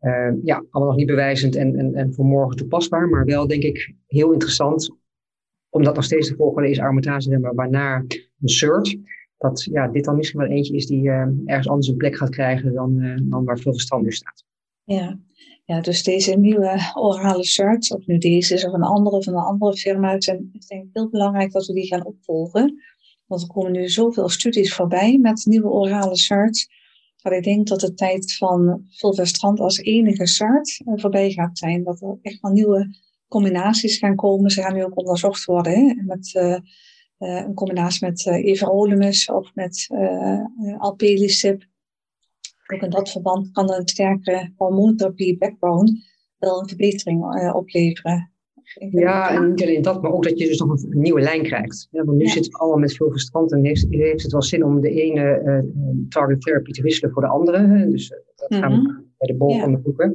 Uh, 0.00 0.32
ja, 0.42 0.64
allemaal 0.70 0.92
nog 0.92 0.96
niet 0.96 1.06
bewijzend 1.06 1.56
en, 1.56 1.76
en, 1.76 1.94
en 1.94 2.14
voor 2.14 2.24
morgen 2.24 2.56
toepasbaar, 2.56 3.08
maar 3.08 3.24
wel 3.24 3.46
denk 3.46 3.62
ik 3.62 3.94
heel 4.06 4.32
interessant, 4.32 4.96
omdat 5.68 5.94
nog 5.94 6.04
steeds 6.04 6.28
de 6.28 6.34
volgende 6.34 6.70
is 6.70 6.80
aromatase 6.80 7.38
maar 7.38 7.54
waarna 7.54 8.04
een 8.40 8.48
SERT. 8.48 8.98
Dat 9.38 9.64
ja, 9.64 9.88
dit 9.88 10.04
dan 10.04 10.16
misschien 10.16 10.40
wel 10.40 10.48
eentje 10.48 10.74
is 10.74 10.86
die 10.86 11.02
uh, 11.02 11.26
ergens 11.44 11.68
anders 11.68 11.88
een 11.88 11.96
plek 11.96 12.16
gaat 12.16 12.30
krijgen 12.30 12.74
dan, 12.74 12.96
uh, 12.98 13.16
dan 13.22 13.44
waar 13.44 13.58
veel 13.58 13.72
verstand 13.72 14.02
nu 14.02 14.12
staat. 14.12 14.44
Ja, 14.84 15.18
ja, 15.66 15.80
dus 15.80 16.02
deze 16.02 16.36
nieuwe 16.36 16.92
orale 16.94 17.44
search, 17.44 17.90
of 17.90 18.06
nu 18.06 18.18
deze 18.18 18.54
is 18.54 18.64
of 18.66 18.72
een 18.72 18.82
andere 18.82 19.22
van 19.22 19.32
een 19.32 19.42
andere 19.42 19.76
firma, 19.76 20.12
het 20.12 20.40
is 20.52 20.66
denk 20.66 20.82
ik 20.82 20.90
heel 20.92 21.08
belangrijk 21.10 21.52
dat 21.52 21.66
we 21.66 21.72
die 21.72 21.86
gaan 21.86 22.04
opvolgen. 22.04 22.82
Want 23.26 23.42
er 23.42 23.48
komen 23.48 23.72
nu 23.72 23.88
zoveel 23.88 24.28
studies 24.28 24.74
voorbij 24.74 25.18
met 25.18 25.44
nieuwe 25.44 25.68
orale 25.68 26.16
search. 26.16 26.66
Dat 27.22 27.32
ik 27.32 27.42
denk 27.42 27.66
dat 27.66 27.80
de 27.80 27.94
tijd 27.94 28.36
van 28.36 28.86
fulvestrant 28.90 29.60
als 29.60 29.78
enige 29.78 30.26
SART 30.26 30.80
eh, 30.84 30.92
voorbij 30.96 31.30
gaat 31.30 31.58
zijn. 31.58 31.84
Dat 31.84 32.00
er 32.00 32.18
echt 32.22 32.40
wel 32.40 32.52
nieuwe 32.52 32.96
combinaties 33.28 33.98
gaan 33.98 34.16
komen. 34.16 34.50
Ze 34.50 34.62
gaan 34.62 34.74
nu 34.74 34.84
ook 34.84 34.98
onderzocht 34.98 35.44
worden 35.44 35.72
hè? 35.72 35.94
met 36.04 36.34
uh, 36.34 36.58
uh, 37.18 37.44
een 37.46 37.54
combinatie 37.54 38.06
met 38.06 38.26
uh, 38.26 38.34
everolimus 38.34 39.30
of 39.30 39.54
met 39.54 39.88
alpelisib. 40.78 41.62
Ook 42.74 42.82
in 42.82 42.90
dat 42.90 43.10
verband 43.10 43.50
kan 43.52 43.72
een 43.72 43.88
sterkere 43.88 44.52
hormoontherapie 44.56 45.38
backbone 45.38 46.04
wel 46.38 46.60
een 46.60 46.68
verbetering 46.68 47.34
uh, 47.34 47.54
opleveren. 47.54 48.30
Ja, 48.90 49.30
en 49.30 49.48
niet 49.48 49.62
alleen 49.62 49.82
dat, 49.82 50.02
maar 50.02 50.12
ook 50.12 50.22
dat 50.22 50.38
je 50.38 50.46
dus 50.46 50.58
nog 50.58 50.70
een, 50.70 51.00
nieuwe 51.00 51.20
lijn 51.20 51.42
krijgt. 51.42 51.88
Ja, 51.90 52.04
want 52.04 52.18
nu 52.18 52.24
ja. 52.24 52.30
zitten 52.30 52.52
we 52.52 52.58
allemaal 52.58 52.78
met 52.78 52.96
veel 52.96 53.10
verstand 53.10 53.52
en 53.52 53.64
heeft, 53.64 53.86
heeft 53.88 54.22
het 54.22 54.32
wel 54.32 54.42
zin 54.42 54.64
om 54.64 54.80
de 54.80 54.90
ene 54.90 55.42
uh, 55.44 56.08
target 56.08 56.40
therapy 56.40 56.70
te 56.70 56.82
wisselen 56.82 57.12
voor 57.12 57.22
de 57.22 57.28
andere. 57.28 57.88
Dus 57.90 58.10
uh, 58.10 58.18
dat 58.36 58.58
gaan 58.58 58.70
we 58.70 58.76
-hmm. 58.76 59.05
Bij 59.26 59.34
de 59.34 59.44
bol 59.44 59.62
onderzoeken. 59.62 60.12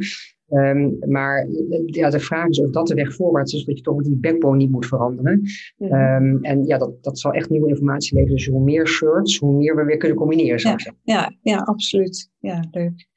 Um, 0.49 0.97
maar 1.07 1.47
ja, 1.85 2.09
de 2.09 2.19
vraag 2.19 2.47
is 2.47 2.59
of 2.59 2.69
dat 2.69 2.87
de 2.87 2.93
weg 2.93 3.15
voorwaarts 3.15 3.53
is, 3.53 3.65
dat 3.65 3.77
je 3.77 3.83
toch 3.83 4.01
die 4.01 4.15
backbone 4.15 4.57
niet 4.57 4.71
moet 4.71 4.85
veranderen. 4.85 5.39
Mm 5.77 5.87
-hmm. 5.87 6.25
um, 6.25 6.43
en 6.43 6.65
ja, 6.65 6.77
dat, 6.77 7.03
dat 7.03 7.19
zal 7.19 7.31
echt 7.31 7.49
nieuwe 7.49 7.69
informatie 7.69 8.15
leveren. 8.15 8.37
Dus 8.37 8.47
hoe 8.47 8.63
meer 8.63 8.87
shirts, 8.87 9.37
hoe 9.37 9.57
meer 9.57 9.75
we 9.75 9.83
weer 9.83 9.97
kunnen 9.97 10.17
combineren. 10.17 10.59
Zou 10.59 10.75
ja, 10.83 10.93
ja, 11.03 11.35
ja, 11.41 11.57
absoluut. 11.57 12.29
Ja, 12.39 12.67
leuk. 12.71 13.09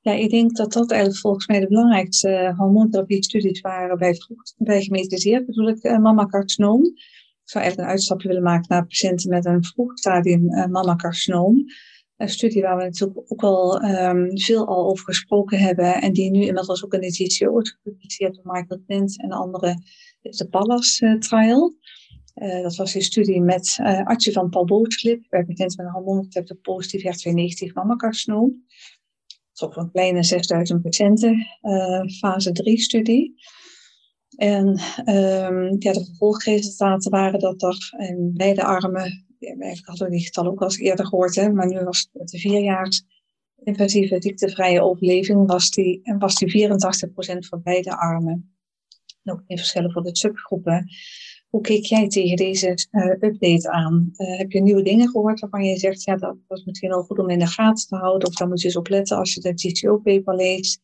Ja, 0.00 0.12
ik 0.12 0.30
denk 0.30 0.56
dat 0.56 0.72
dat 0.72 0.90
eigenlijk 0.90 1.20
volgens 1.20 1.46
mij 1.46 1.60
de 1.60 1.68
belangrijkste 1.68 2.54
hormoontherapie-studies 2.56 3.60
waren 3.60 3.98
bij, 3.98 4.14
bij 4.56 4.82
gemetiseerd, 4.82 5.46
bedoel 5.46 5.68
ik, 5.68 5.84
uh, 5.84 5.98
mammacarcinoom. 5.98 6.84
Ik 6.84 7.54
zou 7.54 7.64
eigenlijk 7.64 7.78
een 7.78 7.94
uitstapje 7.94 8.28
willen 8.28 8.42
maken 8.42 8.66
naar 8.68 8.86
patiënten 8.86 9.30
met 9.30 9.46
een 9.46 9.64
vroeg 9.64 9.98
stadium 9.98 10.54
uh, 10.54 10.66
mammacarcinoom 10.66 11.64
een 12.18 12.28
studie 12.28 12.62
waar 12.62 12.76
we 12.76 12.82
natuurlijk 12.82 13.18
ook 13.26 13.42
al 13.42 13.84
um, 13.84 14.38
veel 14.38 14.66
al 14.66 14.88
over 14.90 15.04
gesproken 15.04 15.58
hebben 15.58 15.94
en 15.94 16.12
die 16.12 16.30
nu 16.30 16.40
inmiddels 16.40 16.84
ook 16.84 16.94
in 16.94 17.00
de 17.00 17.10
GCO 17.12 17.58
is 17.58 17.70
gepubliceerd 17.70 18.34
door 18.34 18.52
Michael 18.52 18.82
Clint 18.86 19.22
en 19.22 19.30
andere, 19.30 19.82
is 20.22 20.36
de 20.36 20.48
Pallas 20.48 21.00
uh, 21.00 21.18
trial. 21.18 21.74
Uh, 22.34 22.62
dat 22.62 22.76
was 22.76 22.92
die 22.92 23.02
studie 23.02 23.40
met 23.40 23.78
uh, 23.80 24.06
artsen 24.06 24.32
van 24.32 24.48
palbootsklip 24.48 25.26
bij 25.28 25.44
patiënten 25.44 25.76
met 25.76 25.86
een 25.86 26.02
hormoonreceptor 26.02 26.56
positief 26.56 27.02
HER2-negatief 27.02 27.74
mammacarcinoom. 27.74 28.64
Dat 29.26 29.38
is 29.52 29.62
ook 29.62 29.76
een 29.76 29.90
kleine 29.90 30.22
6000 30.22 30.82
patiënten, 30.82 31.46
fase 32.18 32.52
3 32.52 32.78
studie. 32.78 33.34
En 34.36 34.66
um, 35.04 35.76
ja, 35.78 35.92
de 35.92 36.04
vervolgresultaten 36.04 37.10
waren 37.10 37.40
dat 37.40 37.62
er 37.62 37.94
in 37.96 38.30
beide 38.34 38.64
armen 38.64 39.27
eigenlijk 39.38 39.86
hadden 39.86 40.06
we 40.06 40.16
die 40.16 40.24
getallen 40.24 40.50
ook 40.50 40.60
al 40.60 40.66
eens 40.66 40.78
eerder 40.78 41.06
gehoord, 41.06 41.34
hè, 41.34 41.52
maar 41.52 41.66
nu 41.66 41.80
was 41.80 42.08
het 42.12 42.28
de 42.28 42.38
vierjaars 42.38 43.02
invasieve 43.64 44.16
ziektevrije 44.18 44.82
overleving, 44.82 45.46
was 45.46 45.70
die, 45.70 46.00
was 46.18 46.34
die 46.34 46.68
84% 46.68 47.38
voor 47.38 47.60
beide 47.60 47.96
armen. 47.96 48.56
En 49.22 49.32
ook 49.32 49.42
in 49.46 49.56
verschillen 49.56 49.92
voor 49.92 50.02
de 50.02 50.16
subgroepen. 50.16 50.88
Hoe 51.48 51.60
keek 51.60 51.84
jij 51.84 52.08
tegen 52.08 52.36
deze 52.36 52.86
uh, 52.90 53.10
update 53.10 53.70
aan? 53.70 54.10
Uh, 54.16 54.38
heb 54.38 54.50
je 54.50 54.60
nieuwe 54.60 54.82
dingen 54.82 55.08
gehoord 55.08 55.40
waarvan 55.40 55.64
je 55.64 55.76
zegt, 55.76 56.04
ja, 56.04 56.16
dat 56.16 56.36
was 56.46 56.64
misschien 56.64 56.88
wel 56.88 57.02
goed 57.02 57.18
om 57.18 57.30
in 57.30 57.38
de 57.38 57.46
gaten 57.46 57.88
te 57.88 57.96
houden, 57.96 58.28
of 58.28 58.34
daar 58.34 58.48
moet 58.48 58.60
je 58.60 58.66
eens 58.66 58.76
op 58.76 58.88
letten 58.88 59.16
als 59.16 59.34
je 59.34 59.40
de 59.40 59.52
GCO-paper 59.54 60.34
leest? 60.34 60.80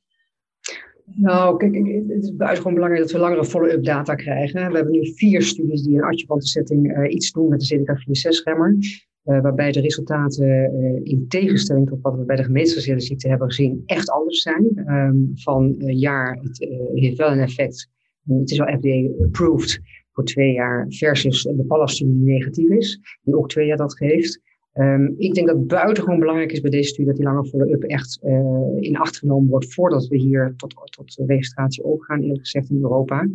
Nou, 1.04 1.56
kijk, 1.56 1.74
het 2.08 2.22
is 2.22 2.36
buitengewoon 2.36 2.74
belangrijk 2.74 3.02
dat 3.02 3.12
we 3.12 3.18
langere 3.18 3.44
follow-up 3.44 3.84
data 3.84 4.14
krijgen. 4.14 4.68
We 4.68 4.76
hebben 4.76 4.92
nu 4.92 5.12
vier 5.14 5.42
studies 5.42 5.82
die 5.82 5.94
in 5.94 6.02
adjuvante 6.02 6.46
setting 6.46 6.96
uh, 6.96 7.12
iets 7.12 7.32
doen 7.32 7.48
met 7.48 7.60
de 7.60 7.78
CDK4-6-remmer. 7.78 8.76
Uh, 9.24 9.40
waarbij 9.40 9.72
de 9.72 9.80
resultaten 9.80 10.48
uh, 10.48 11.00
in 11.02 11.24
tegenstelling 11.28 11.88
tot 11.88 12.00
wat 12.02 12.16
we 12.16 12.24
bij 12.24 12.36
de 12.36 12.44
gemeenschapsgezinde 12.44 13.00
ziekte 13.00 13.28
hebben 13.28 13.48
gezien, 13.48 13.82
echt 13.86 14.10
anders 14.10 14.42
zijn. 14.42 14.84
Um, 14.88 15.30
van 15.34 15.74
jaar, 15.78 16.38
het 16.42 16.68
heeft 16.94 17.16
wel 17.16 17.32
een 17.32 17.40
effect. 17.40 17.88
Het 18.24 18.50
is 18.50 18.58
wel 18.58 18.76
FDA-approved 18.78 19.80
voor 20.12 20.24
twee 20.24 20.52
jaar 20.52 20.86
versus 20.88 21.42
de 21.42 21.64
Pallas-studie 21.66 22.14
die 22.14 22.24
negatief 22.24 22.68
is, 22.68 23.00
die 23.22 23.36
ook 23.36 23.48
twee 23.48 23.66
jaar 23.66 23.76
dat 23.76 23.96
geeft. 23.96 24.40
Um, 24.74 25.14
ik 25.16 25.34
denk 25.34 25.46
dat 25.46 25.56
het 25.56 25.66
buitengewoon 25.66 26.18
belangrijk 26.18 26.52
is 26.52 26.60
bij 26.60 26.70
deze 26.70 26.88
studie 26.88 27.06
dat 27.06 27.16
die 27.16 27.24
lange 27.24 27.44
follow-up 27.44 27.82
echt 27.82 28.20
uh, 28.22 28.76
in 28.80 28.96
acht 28.96 29.18
genomen 29.18 29.50
wordt 29.50 29.74
voordat 29.74 30.06
we 30.06 30.16
hier 30.16 30.54
tot, 30.56 30.74
tot 30.90 31.22
registratie 31.26 31.84
overgaan, 31.84 32.20
eerlijk 32.20 32.40
gezegd 32.40 32.70
in 32.70 32.82
Europa. 32.82 33.28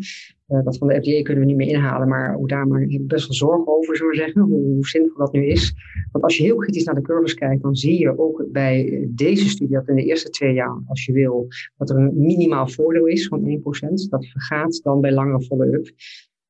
Uh, 0.48 0.64
dat 0.64 0.78
van 0.78 0.88
de 0.88 0.94
FDA 0.94 1.22
kunnen 1.22 1.44
we 1.44 1.50
niet 1.50 1.58
meer 1.58 1.68
inhalen, 1.68 2.08
maar 2.08 2.36
ook 2.38 2.50
daar 2.50 2.68
maar 2.68 2.82
ik 2.82 3.08
best 3.08 3.28
wel 3.28 3.36
zorgen 3.36 3.78
over, 3.78 3.96
zullen 3.96 4.12
we 4.12 4.18
zeggen, 4.18 4.42
hoe, 4.42 4.88
zinvol 4.88 5.18
dat 5.18 5.32
nu 5.32 5.46
is. 5.46 5.74
Want 6.12 6.24
als 6.24 6.38
je 6.38 6.44
heel 6.44 6.56
kritisch 6.56 6.84
naar 6.84 6.96
de 6.96 7.02
curves 7.02 7.34
kijkt, 7.34 7.62
dan 7.62 7.76
zie 7.76 8.00
je 8.00 8.20
ook 8.20 8.46
bij 8.52 9.08
deze 9.10 9.50
studie 9.50 9.76
dat 9.76 9.88
in 9.88 9.96
de 9.96 10.06
eerste 10.06 10.30
twee 10.30 10.54
jaar, 10.54 10.82
als 10.88 11.06
je 11.06 11.12
wil, 11.12 11.48
dat 11.78 11.90
er 11.90 11.96
een 11.96 12.12
minimaal 12.16 12.68
voordeel 12.68 13.06
is 13.06 13.28
van 13.28 13.62
1%. 13.62 14.10
Dat 14.10 14.26
vergaat 14.26 14.80
dan 14.84 15.02
bij 15.02 15.12
langere 15.12 15.42
follow-up. 15.42 15.92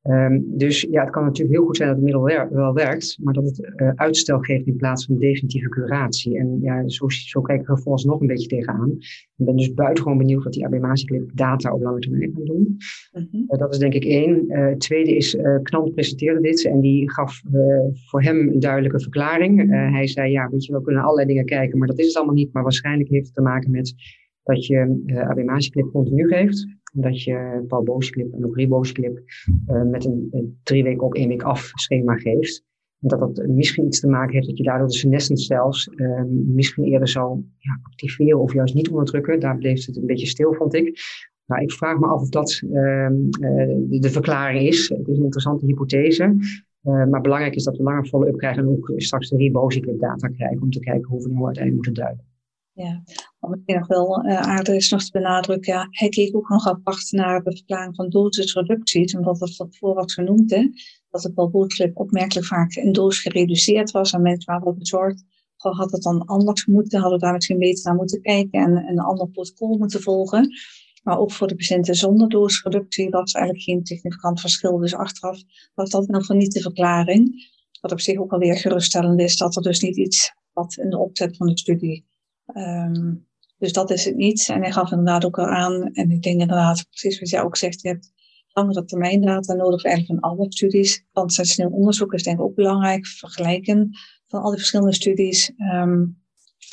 Um, 0.02 0.44
dus 0.58 0.80
ja, 0.80 1.00
het 1.02 1.10
kan 1.10 1.24
natuurlijk 1.24 1.56
heel 1.56 1.66
goed 1.66 1.76
zijn 1.76 1.88
dat 1.88 1.96
het 1.96 2.04
middel 2.04 2.24
wer 2.24 2.48
wel 2.52 2.72
werkt, 2.72 3.18
maar 3.22 3.34
dat 3.34 3.44
het 3.44 3.72
uh, 3.76 3.92
uitstel 3.94 4.38
geeft 4.38 4.66
in 4.66 4.76
plaats 4.76 5.04
van 5.04 5.18
definitieve 5.18 5.68
curatie. 5.68 6.38
En 6.38 6.58
ja, 6.60 6.88
zo, 6.88 7.08
zo 7.08 7.40
kijk 7.40 7.60
ik 7.60 7.68
er 7.68 7.78
volgens 7.78 8.04
nog 8.04 8.20
een 8.20 8.26
beetje 8.26 8.48
tegenaan. 8.48 8.90
Ik 9.36 9.46
ben 9.46 9.56
dus 9.56 9.74
buitengewoon 9.74 10.18
benieuwd 10.18 10.44
wat 10.44 10.52
die 10.52 10.64
AB-clip 10.64 11.30
data 11.34 11.72
op 11.72 11.82
lange 11.82 11.98
termijn 11.98 12.32
gaan 12.34 12.44
doen. 12.44 12.78
Mm 13.12 13.28
-hmm. 13.30 13.44
uh, 13.48 13.58
dat 13.58 13.72
is 13.72 13.78
denk 13.78 13.94
ik 13.94 14.04
één. 14.04 14.44
Uh, 14.48 14.72
tweede 14.72 15.16
is, 15.16 15.36
Knant 15.62 15.94
presenteerde 15.94 16.40
dit 16.40 16.64
en 16.64 16.80
die 16.80 17.10
gaf 17.10 17.40
voor 18.08 18.22
hem 18.22 18.48
een 18.48 18.60
duidelijke 18.60 19.00
verklaring. 19.00 19.70
hij 19.70 20.06
zei, 20.06 20.30
ja, 20.32 20.48
weet 20.50 20.64
je, 20.64 20.72
we 20.72 20.82
kunnen 20.82 21.02
allerlei 21.02 21.26
dingen 21.26 21.44
kijken, 21.44 21.78
maar 21.78 21.88
dat 21.88 21.98
is 21.98 22.06
het 22.06 22.16
allemaal 22.16 22.34
niet. 22.34 22.52
Maar 22.52 22.62
waarschijnlijk 22.62 23.08
heeft 23.08 23.26
het 23.26 23.34
te 23.34 23.42
maken 23.42 23.70
met 23.70 23.94
dat 24.42 24.66
je 24.66 25.02
uh, 25.06 25.28
AB-clip 25.28 25.90
continu 25.92 26.28
geeft 26.28 26.79
dat 26.90 27.22
je 27.22 27.64
Paul 27.68 27.82
Boosklip 27.82 28.32
en 28.32 28.46
ook 28.46 28.56
Riboosklip 28.56 29.22
uh, 29.68 29.82
met 29.82 30.04
een, 30.04 30.28
een, 30.30 30.58
drie 30.62 30.82
weken 30.82 31.02
op, 31.02 31.14
één 31.14 31.28
week 31.28 31.42
af 31.42 31.70
schema 31.74 32.16
geeft. 32.16 32.64
Dat 32.98 33.18
dat 33.18 33.46
misschien 33.46 33.86
iets 33.86 34.00
te 34.00 34.08
maken 34.08 34.34
heeft 34.34 34.46
dat 34.46 34.58
je 34.58 34.64
daardoor 34.64 34.86
de 34.86 34.94
senescent 34.94 35.40
cells 35.40 35.90
uh, 35.94 36.22
misschien 36.28 36.84
eerder 36.84 37.08
zou 37.08 37.42
ja, 37.58 37.78
activeren 37.82 38.40
of 38.40 38.52
juist 38.52 38.74
niet 38.74 38.88
onderdrukken. 38.88 39.40
Daar 39.40 39.58
bleef 39.58 39.86
het 39.86 39.96
een 39.96 40.06
beetje 40.06 40.26
stil, 40.26 40.54
vond 40.54 40.74
ik. 40.74 41.00
Nou, 41.46 41.62
ik 41.62 41.72
vraag 41.72 41.98
me 41.98 42.06
af 42.06 42.20
of 42.20 42.28
dat 42.28 42.60
uh, 42.64 42.70
de, 42.70 43.98
de, 44.00 44.10
verklaring 44.10 44.68
is. 44.68 44.88
Het 44.88 45.08
is 45.08 45.16
een 45.16 45.24
interessante 45.24 45.66
hypothese. 45.66 46.36
Uh, 46.84 47.06
maar 47.06 47.20
belangrijk 47.20 47.54
is 47.54 47.64
dat 47.64 47.76
we 47.76 47.82
langer 47.82 48.06
follow-up 48.06 48.36
krijgen 48.36 48.62
en 48.62 48.68
ook 48.68 48.92
straks 48.96 49.28
de 49.28 49.36
ribosiclip 49.36 50.00
data 50.00 50.28
krijgen 50.28 50.62
om 50.62 50.70
te 50.70 50.80
kijken 50.80 51.08
hoe 51.08 51.22
we 51.22 51.28
nu 51.28 51.44
uiteindelijk 51.44 51.74
moeten 51.74 51.94
duiden. 51.94 52.29
Ja, 52.82 53.02
wat 53.38 53.50
misschien 53.50 53.78
nog 53.78 53.86
wel 53.86 54.24
uh, 54.26 54.40
aardig 54.40 54.74
is 54.74 54.90
nog 54.90 55.04
te 55.04 55.10
benadrukken, 55.10 55.72
ja, 55.72 55.86
hij 55.90 56.08
keek 56.08 56.36
ook 56.36 56.48
nog 56.48 56.66
apart 56.66 57.12
naar 57.12 57.42
de 57.42 57.56
verklaring 57.56 57.94
van 57.94 58.08
dosisreducties, 58.08 59.14
omdat 59.14 59.38
dat 59.38 59.76
voor 59.76 59.94
wat 59.94 60.12
genoemd, 60.12 60.50
hè, 60.50 60.68
dat 61.10 61.22
het 61.22 61.34
balbootslip 61.34 61.96
opmerkelijk 61.96 62.46
vaak 62.46 62.74
in 62.74 62.92
doos 62.92 63.20
gereduceerd 63.20 63.90
was 63.90 64.12
en 64.12 64.22
mensen 64.22 64.52
waren 64.52 64.78
bezorgd. 64.78 65.24
Had 65.56 65.90
het 65.90 66.02
dan 66.02 66.24
anders 66.24 66.66
moeten, 66.66 67.00
hadden 67.00 67.18
we 67.18 67.24
daar 67.24 67.34
misschien 67.34 67.58
beter 67.58 67.84
naar 67.84 67.94
moeten 67.94 68.22
kijken 68.22 68.60
en, 68.60 68.76
en 68.76 68.92
een 68.92 68.98
ander 68.98 69.28
protocol 69.28 69.78
moeten 69.78 70.02
volgen. 70.02 70.48
Maar 71.02 71.18
ook 71.18 71.32
voor 71.32 71.46
de 71.46 71.56
patiënten 71.56 71.94
zonder 71.94 72.28
doosreductie 72.28 73.10
was 73.10 73.32
eigenlijk 73.32 73.64
geen 73.64 73.86
significant 73.86 74.40
verschil. 74.40 74.78
Dus 74.78 74.94
achteraf 74.94 75.38
was 75.74 75.90
dat 75.90 76.06
geval 76.08 76.36
niet 76.36 76.52
de 76.52 76.60
verklaring. 76.60 77.48
Wat 77.80 77.92
op 77.92 78.00
zich 78.00 78.18
ook 78.18 78.32
alweer 78.32 78.56
geruststellend 78.56 79.20
is, 79.20 79.36
dat 79.36 79.56
er 79.56 79.62
dus 79.62 79.80
niet 79.80 79.96
iets 79.96 80.32
wat 80.52 80.76
in 80.76 80.90
de 80.90 80.98
opzet 80.98 81.36
van 81.36 81.46
de 81.46 81.58
studie 81.58 82.08
Um, 82.54 83.28
dus 83.58 83.72
dat 83.72 83.90
is 83.90 84.04
het 84.04 84.16
niet. 84.16 84.48
En 84.48 84.60
hij 84.60 84.72
gaf 84.72 84.90
inderdaad 84.90 85.24
ook 85.24 85.38
al 85.38 85.46
aan, 85.46 85.92
en 85.92 86.10
ik 86.10 86.22
denk 86.22 86.40
inderdaad, 86.40 86.86
precies 86.88 87.20
wat 87.20 87.28
jij 87.28 87.42
ook 87.42 87.56
zegt, 87.56 87.80
je 87.80 87.88
hebt 87.88 88.12
langere 88.52 88.84
termijn 88.84 89.20
data 89.20 89.54
nodig, 89.54 89.84
eigenlijk 89.84 90.20
van 90.20 90.30
alle 90.30 90.46
studies. 90.48 91.04
snel 91.24 91.70
onderzoek 91.70 92.12
is 92.12 92.22
denk 92.22 92.38
ik 92.38 92.44
ook 92.44 92.54
belangrijk, 92.54 93.06
vergelijken 93.06 93.90
van 94.26 94.42
al 94.42 94.48
die 94.48 94.58
verschillende 94.58 94.94
studies. 94.94 95.52
Um, 95.72 96.18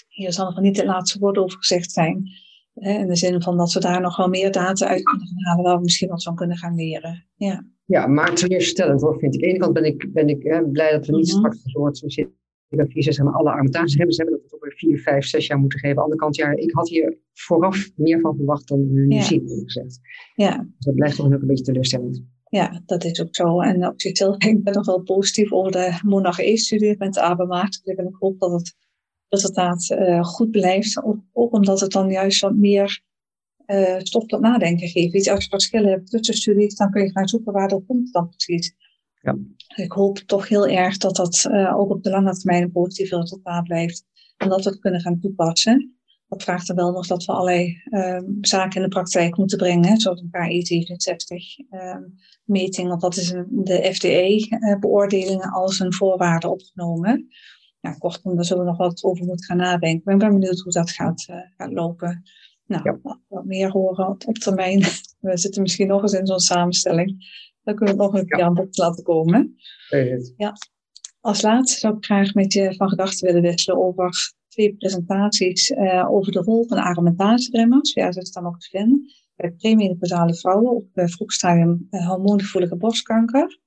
hier 0.07 0.33
zal 0.33 0.45
nog 0.45 0.59
niet 0.59 0.77
het 0.77 0.85
laatste 0.85 1.19
woord 1.19 1.37
over 1.37 1.57
gezegd 1.57 1.91
zijn. 1.91 2.29
Hè, 2.73 2.91
in 2.91 3.07
de 3.07 3.15
zin 3.15 3.41
van 3.41 3.57
dat 3.57 3.73
we 3.73 3.79
daar 3.79 4.01
nog 4.01 4.17
wel 4.17 4.27
meer 4.27 4.51
data 4.51 4.87
uit 4.87 5.03
kunnen 5.03 5.27
gaan 5.27 5.43
halen, 5.43 5.63
waar 5.63 5.77
we 5.77 5.83
misschien 5.83 6.09
wat 6.09 6.23
van 6.23 6.35
kunnen 6.35 6.57
gaan 6.57 6.75
leren. 6.75 7.27
Ja. 7.35 7.65
Ja, 7.85 8.07
maar 8.07 8.35
teleurstellend 8.35 9.01
hoor, 9.01 9.19
vind 9.19 9.35
ik. 9.35 9.41
Aan 9.43 9.47
de 9.47 9.53
ene 9.53 9.59
kant 9.59 9.73
ben 9.73 9.85
ik, 9.85 10.13
ben 10.13 10.27
ik 10.27 10.43
hè, 10.43 10.69
blij 10.69 10.91
dat 10.91 11.05
we 11.05 11.15
niet 11.15 11.25
mm 11.25 11.31
-hmm. 11.31 11.51
straks 11.51 11.65
een 11.65 11.71
soort 11.71 11.97
zitten 11.97 12.35
dat 12.69 12.91
vier, 12.91 13.03
zes, 13.03 13.19
alle 13.19 13.51
armatages 13.51 13.95
hebben. 13.95 14.15
Ze 14.15 14.21
hebben 14.21 14.41
dat 14.41 14.56
vier, 14.77 14.99
vijf, 14.99 15.25
zes 15.25 15.47
jaar 15.47 15.59
moeten 15.59 15.79
geven. 15.79 16.03
Aan 16.03 16.09
de 16.09 16.15
kant, 16.15 16.35
ja, 16.35 16.55
ik 16.55 16.71
had 16.71 16.89
hier 16.89 17.17
vooraf 17.33 17.89
meer 17.95 18.19
van 18.19 18.35
verwacht 18.35 18.67
dan 18.67 18.93
nu 18.93 19.07
ja. 19.09 19.21
zien, 19.21 19.47
gezegd. 19.47 19.99
Ja. 20.35 20.57
Dus 20.57 20.85
dat 20.85 20.95
blijft 20.95 21.15
toch 21.15 21.25
ook 21.25 21.41
een 21.41 21.47
beetje 21.47 21.63
teleurstellend. 21.63 22.23
Ja, 22.49 22.81
dat 22.85 23.03
is 23.03 23.21
ook 23.21 23.35
zo. 23.35 23.61
En 23.61 23.87
op 23.87 24.01
zichzelf 24.01 24.37
ben 24.37 24.57
ik 24.57 24.73
nog 24.73 24.85
wel 24.85 25.01
positief 25.01 25.51
over 25.51 25.71
de 25.71 25.99
Monarch 26.03 26.39
E-studie 26.39 26.95
met 26.97 27.13
de 27.13 27.21
ABEMAAT. 27.21 27.81
En 27.83 28.07
ik 28.07 28.15
hoop 28.19 28.39
dat 28.39 28.51
het 28.51 28.75
resultaat 29.29 29.89
uh, 29.89 30.23
goed 30.23 30.51
blijft. 30.51 31.03
Ook, 31.03 31.17
ook, 31.33 31.53
omdat 31.53 31.79
het 31.79 31.91
dan 31.91 32.09
juist 32.09 32.41
wat 32.41 32.55
meer 32.55 33.01
uh, 33.67 33.97
stof 33.97 34.25
tot 34.25 34.41
nadenken 34.41 34.87
geeft. 34.87 35.29
Als 35.29 35.43
je 35.43 35.49
verschillen 35.49 35.89
hebt 35.89 36.09
tussen 36.09 36.35
studies, 36.35 36.75
dan 36.75 36.91
kun 36.91 37.03
je 37.03 37.11
gaan 37.11 37.27
zoeken 37.27 37.53
waar 37.53 37.67
dat 37.67 37.85
komt 37.87 38.13
dan 38.13 38.29
precies. 38.29 38.75
Ja. 39.21 39.37
Ik 39.75 39.91
hoop 39.91 40.17
toch 40.17 40.47
heel 40.47 40.67
erg 40.67 40.97
dat 40.97 41.15
dat 41.15 41.47
uh, 41.51 41.79
ook 41.79 41.89
op 41.89 42.03
de 42.03 42.09
lange 42.09 42.37
termijn 42.37 42.63
een 42.63 42.71
positief 42.71 43.11
resultaat 43.11 43.63
blijft. 43.63 44.05
En 44.37 44.49
dat 44.49 44.63
we 44.63 44.69
het 44.69 44.79
kunnen 44.79 45.01
gaan 45.01 45.19
toepassen. 45.19 45.97
Dat 46.27 46.43
vraagt 46.43 46.69
er 46.69 46.75
wel 46.75 46.91
nog 46.91 47.07
dat 47.07 47.25
we 47.25 47.31
allerlei 47.31 47.81
uh, 47.89 48.21
zaken 48.41 48.75
in 48.75 48.81
de 48.81 48.87
praktijk 48.87 49.37
moeten 49.37 49.57
brengen. 49.57 49.99
Zoals 49.99 50.21
een 50.21 50.31
KI-67 50.31 51.65
uh, 51.69 51.95
meting. 52.43 52.87
Want 52.87 53.01
dat 53.01 53.15
is 53.15 53.31
een, 53.31 53.47
de 53.49 53.93
FDA-beoordelingen 53.93 55.51
als 55.51 55.79
een 55.79 55.93
voorwaarde 55.93 56.49
opgenomen. 56.49 57.27
Ja, 57.79 57.91
kortom, 57.91 58.35
daar 58.35 58.45
zullen 58.45 58.63
we 58.63 58.69
nog 58.69 58.77
wat 58.77 59.03
over 59.03 59.25
moeten 59.25 59.45
gaan 59.45 59.57
nadenken. 59.57 60.01
Maar 60.03 60.13
ik 60.13 60.19
ben 60.19 60.31
benieuwd 60.31 60.59
hoe 60.59 60.71
dat 60.71 60.91
gaat, 60.91 61.27
uh, 61.29 61.37
gaat 61.57 61.71
lopen. 61.71 62.23
Nou, 62.65 62.83
ja. 62.83 63.19
wat 63.27 63.45
meer 63.45 63.71
horen 63.71 64.07
op 64.07 64.37
termijn. 64.37 64.83
We 65.19 65.37
zitten 65.37 65.61
misschien 65.61 65.87
nog 65.87 66.01
eens 66.01 66.13
in 66.13 66.27
zo'n 66.27 66.39
samenstelling. 66.39 67.15
Dan 67.63 67.75
kunnen 67.75 67.95
we 67.95 68.03
het 68.03 68.11
nog 68.11 68.21
een 68.21 68.27
keer 68.27 68.43
aan 68.43 68.53
bod 68.53 68.77
laten 68.77 69.03
komen. 69.03 69.55
Ja. 70.37 70.53
Als 71.27 71.41
laatste 71.41 71.79
zou 71.79 71.97
ik 71.97 72.05
graag 72.05 72.33
met 72.33 72.53
je 72.53 72.75
van 72.75 72.89
gedachten 72.89 73.27
willen 73.27 73.41
wisselen 73.41 73.79
over 73.79 74.33
twee 74.47 74.75
presentaties 74.75 75.71
uh, 75.71 76.11
over 76.11 76.31
de 76.31 76.39
rol 76.39 76.65
van 76.67 76.77
te 78.59 78.69
vinden. 78.69 79.11
Bij 79.35 79.51
premenopausale 79.51 80.35
vrouwen 80.35 80.71
op 80.71 80.87
uh, 80.93 81.07
vroegstadium 81.07 81.87
uh, 81.91 82.07
hormoongevoelige 82.07 82.75
borstkanker. 82.75 83.59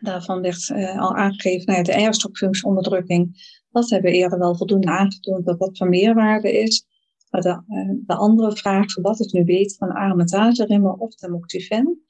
Daarvan 0.00 0.40
werd 0.40 0.70
al 0.98 1.14
aangegeven 1.14 1.66
nou 1.66 1.78
ja, 1.78 1.84
de 1.84 1.92
eierstokfunctieonderdrukking. 1.92 3.36
Dat 3.70 3.90
hebben 3.90 4.10
we 4.10 4.16
eerder 4.16 4.38
wel 4.38 4.56
voldoende 4.56 4.90
aangetoond 4.90 5.46
dat 5.46 5.58
dat 5.58 5.76
van 5.76 5.88
meerwaarde 5.88 6.52
is. 6.52 6.86
Maar 7.30 7.40
de, 7.40 7.62
de 8.06 8.14
andere 8.14 8.56
vraag, 8.56 8.94
wat 8.94 9.18
het 9.18 9.32
nu 9.32 9.44
weet 9.44 9.76
van 9.76 9.90
argumentatieremmer 9.90 10.92
of 10.92 11.14
tamoxifen, 11.14 12.02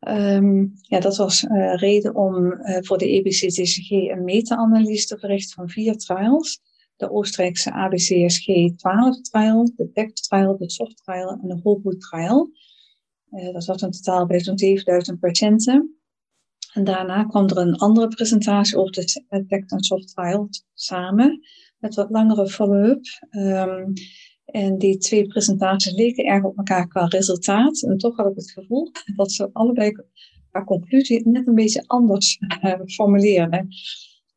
Um, 0.00 0.72
ja, 0.80 1.00
dat 1.00 1.16
was 1.16 1.42
uh, 1.42 1.74
reden 1.74 2.14
om 2.14 2.52
uh, 2.52 2.78
voor 2.80 2.98
de 2.98 3.08
EBCTCG 3.08 3.90
een 3.90 4.24
meta-analyse 4.24 5.06
te 5.06 5.18
verrichten 5.18 5.54
van 5.54 5.68
vier 5.68 5.96
trials. 5.96 6.60
De 6.96 7.10
Oostenrijkse 7.10 7.72
ABCSG 7.72 8.46
12 8.76 9.20
trial, 9.20 9.72
de 9.76 9.90
TECT 9.92 10.22
trial, 10.22 10.56
de 10.56 10.70
SOFT 10.70 11.04
trial 11.04 11.38
en 11.42 11.48
de 11.48 11.60
HOBO 11.62 11.90
trial. 11.90 12.50
Uh, 13.30 13.52
dat 13.52 13.64
was 13.64 13.82
een 13.82 13.90
totaal 13.90 14.26
bij 14.26 14.40
zo'n 14.40 14.58
7000 14.58 15.20
patiënten. 15.20 15.96
En 16.72 16.84
daarna 16.84 17.24
kwam 17.24 17.46
er 17.46 17.58
een 17.58 17.76
andere 17.76 18.08
presentatie 18.08 18.76
over 18.76 18.92
de 18.92 19.44
TECT 19.48 19.72
en 19.72 19.82
SOFT 19.82 20.14
trial 20.14 20.48
samen, 20.74 21.40
met 21.78 21.94
wat 21.94 22.10
langere 22.10 22.48
follow-up. 22.48 23.04
Um, 23.30 23.92
en 24.56 24.78
die 24.78 24.98
twee 24.98 25.26
presentaties 25.26 25.92
leken 25.92 26.24
erg 26.24 26.44
op 26.44 26.56
elkaar 26.56 26.88
qua 26.88 27.04
resultaat. 27.04 27.82
En 27.82 27.98
toch 27.98 28.16
had 28.16 28.30
ik 28.30 28.36
het 28.36 28.50
gevoel 28.50 28.90
dat 29.16 29.32
ze 29.32 29.50
allebei 29.52 29.92
qua 30.50 30.64
conclusie 30.64 31.28
net 31.28 31.46
een 31.46 31.54
beetje 31.54 31.84
anders 31.86 32.38
uh, 32.64 32.74
formuleren. 32.86 33.68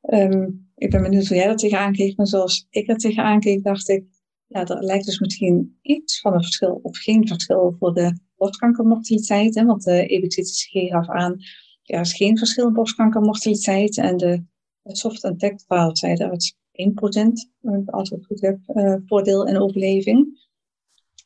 Um, 0.01 0.71
ik 0.75 0.89
ben 0.89 1.01
benieuwd 1.01 1.27
hoe 1.27 1.37
jij 1.37 1.47
dat 1.47 1.57
tegenaan 1.57 1.93
keek. 1.93 2.17
Maar 2.17 2.27
zoals 2.27 2.67
ik 2.69 2.89
er 2.89 2.97
tegenaan 2.97 3.39
keek, 3.39 3.63
dacht 3.63 3.89
ik, 3.89 4.05
ja, 4.47 4.65
er 4.65 4.83
lijkt 4.83 5.05
dus 5.05 5.19
misschien 5.19 5.79
iets 5.81 6.19
van 6.19 6.33
een 6.33 6.43
verschil 6.43 6.79
of 6.83 6.97
geen 6.97 7.27
verschil 7.27 7.75
voor 7.79 7.93
de 7.93 8.19
borstkankermortaliteit. 8.35 9.55
Hè, 9.55 9.65
want 9.65 9.83
de 9.83 10.05
EBCTCG 10.05 10.89
gaf 10.89 11.07
aan, 11.07 11.37
er 11.83 11.99
is 11.99 12.13
geen 12.13 12.37
verschil 12.37 12.67
in 12.67 12.73
borstkankermortaliteit. 12.73 13.97
En 13.97 14.17
de 14.17 14.43
soft 14.83 15.23
en 15.23 15.37
tech 15.37 15.53
zeiden, 15.91 16.37
1%, 16.79 17.83
als 17.85 18.11
ik 18.11 18.17
het 18.17 18.25
goed 18.25 18.41
heb, 18.41 18.59
uh, 18.67 18.95
voordeel 19.05 19.45
en 19.45 19.61
overleving. 19.61 20.47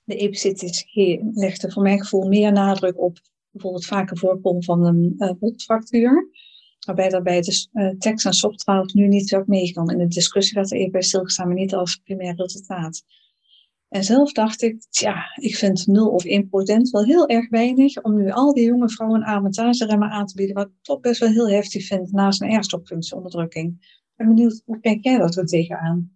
De 0.03 0.15
EPCTC 0.15 1.21
legde 1.33 1.71
voor 1.71 1.83
mijn 1.83 1.99
gevoel 1.99 2.27
meer 2.27 2.51
nadruk 2.51 2.99
op 2.99 3.19
bijvoorbeeld 3.51 3.85
vaker 3.85 4.17
voorkomen 4.17 4.63
van 4.63 4.85
een 4.85 5.15
uh, 5.17 5.31
botfractuur. 5.39 6.29
Waarbij 6.85 7.09
daarbij 7.09 7.41
de 7.41 7.67
uh, 7.73 7.89
tekst 7.89 8.25
en 8.25 8.33
software 8.33 8.89
nu 8.93 9.07
niet 9.07 9.29
werd 9.29 9.47
meegenomen. 9.47 9.93
In 9.93 10.07
de 10.07 10.15
discussie 10.15 10.55
werd 10.55 10.71
er 10.71 10.77
even 10.77 10.91
bij 10.91 11.01
stilgestaan, 11.01 11.47
maar 11.47 11.55
niet 11.55 11.73
als 11.73 11.95
primair 11.95 12.35
resultaat. 12.35 13.03
En 13.93 14.03
zelf 14.03 14.31
dacht 14.31 14.61
ik, 14.61 14.85
ja, 14.89 15.23
ik 15.35 15.55
vind 15.55 15.87
0 15.87 16.09
of 16.09 16.25
1 16.25 16.49
procent 16.49 16.89
wel 16.89 17.03
heel 17.03 17.27
erg 17.27 17.49
weinig 17.49 18.01
om 18.01 18.15
nu 18.15 18.31
al 18.31 18.53
die 18.53 18.65
jonge 18.65 18.89
vrouwen 18.89 19.23
remmen 19.77 20.09
aan 20.09 20.25
te 20.25 20.35
bieden, 20.35 20.55
wat 20.55 20.67
ik 20.67 20.73
toch 20.81 20.99
best 20.99 21.19
wel 21.19 21.29
heel 21.29 21.49
heftig 21.49 21.85
vind 21.85 22.11
naast 22.11 22.41
een 22.41 22.49
eerstopfunctieonderdrukking. 22.49 24.01
Ben 24.23 24.35
benieuwd, 24.35 24.61
hoe 24.65 24.79
kijk 24.79 25.03
jij 25.03 25.17
dat 25.17 25.35
er 25.35 25.45
tegenaan? 25.45 26.11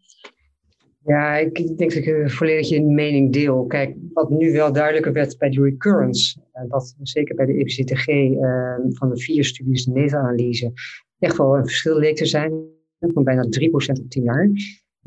Ja, 1.03 1.37
ik 1.37 1.77
denk 1.77 1.93
dat 1.93 2.05
ik 2.05 2.31
volledig 2.31 2.69
je 2.69 2.81
mening 2.81 3.33
deel. 3.33 3.65
Kijk, 3.65 3.95
wat 4.13 4.29
nu 4.29 4.51
wel 4.51 4.73
duidelijker 4.73 5.13
werd 5.13 5.37
bij 5.37 5.49
de 5.49 5.61
recurrence, 5.61 6.39
eh, 6.51 6.63
dat 6.69 6.95
zeker 7.01 7.35
bij 7.35 7.45
de 7.45 7.53
EPCTG 7.53 8.07
uh, 8.07 8.75
van 8.89 9.09
de 9.09 9.17
vier 9.17 9.45
studies 9.45 9.85
de 9.85 9.91
meta-analyse 9.91 10.71
echt 11.19 11.37
wel 11.37 11.57
een 11.57 11.65
verschil 11.65 11.97
leek 11.97 12.15
te 12.15 12.25
zijn 12.25 12.53
van 12.99 13.23
bijna 13.23 13.43
3% 13.43 13.99
op 14.03 14.09
10 14.09 14.23
jaar. 14.23 14.49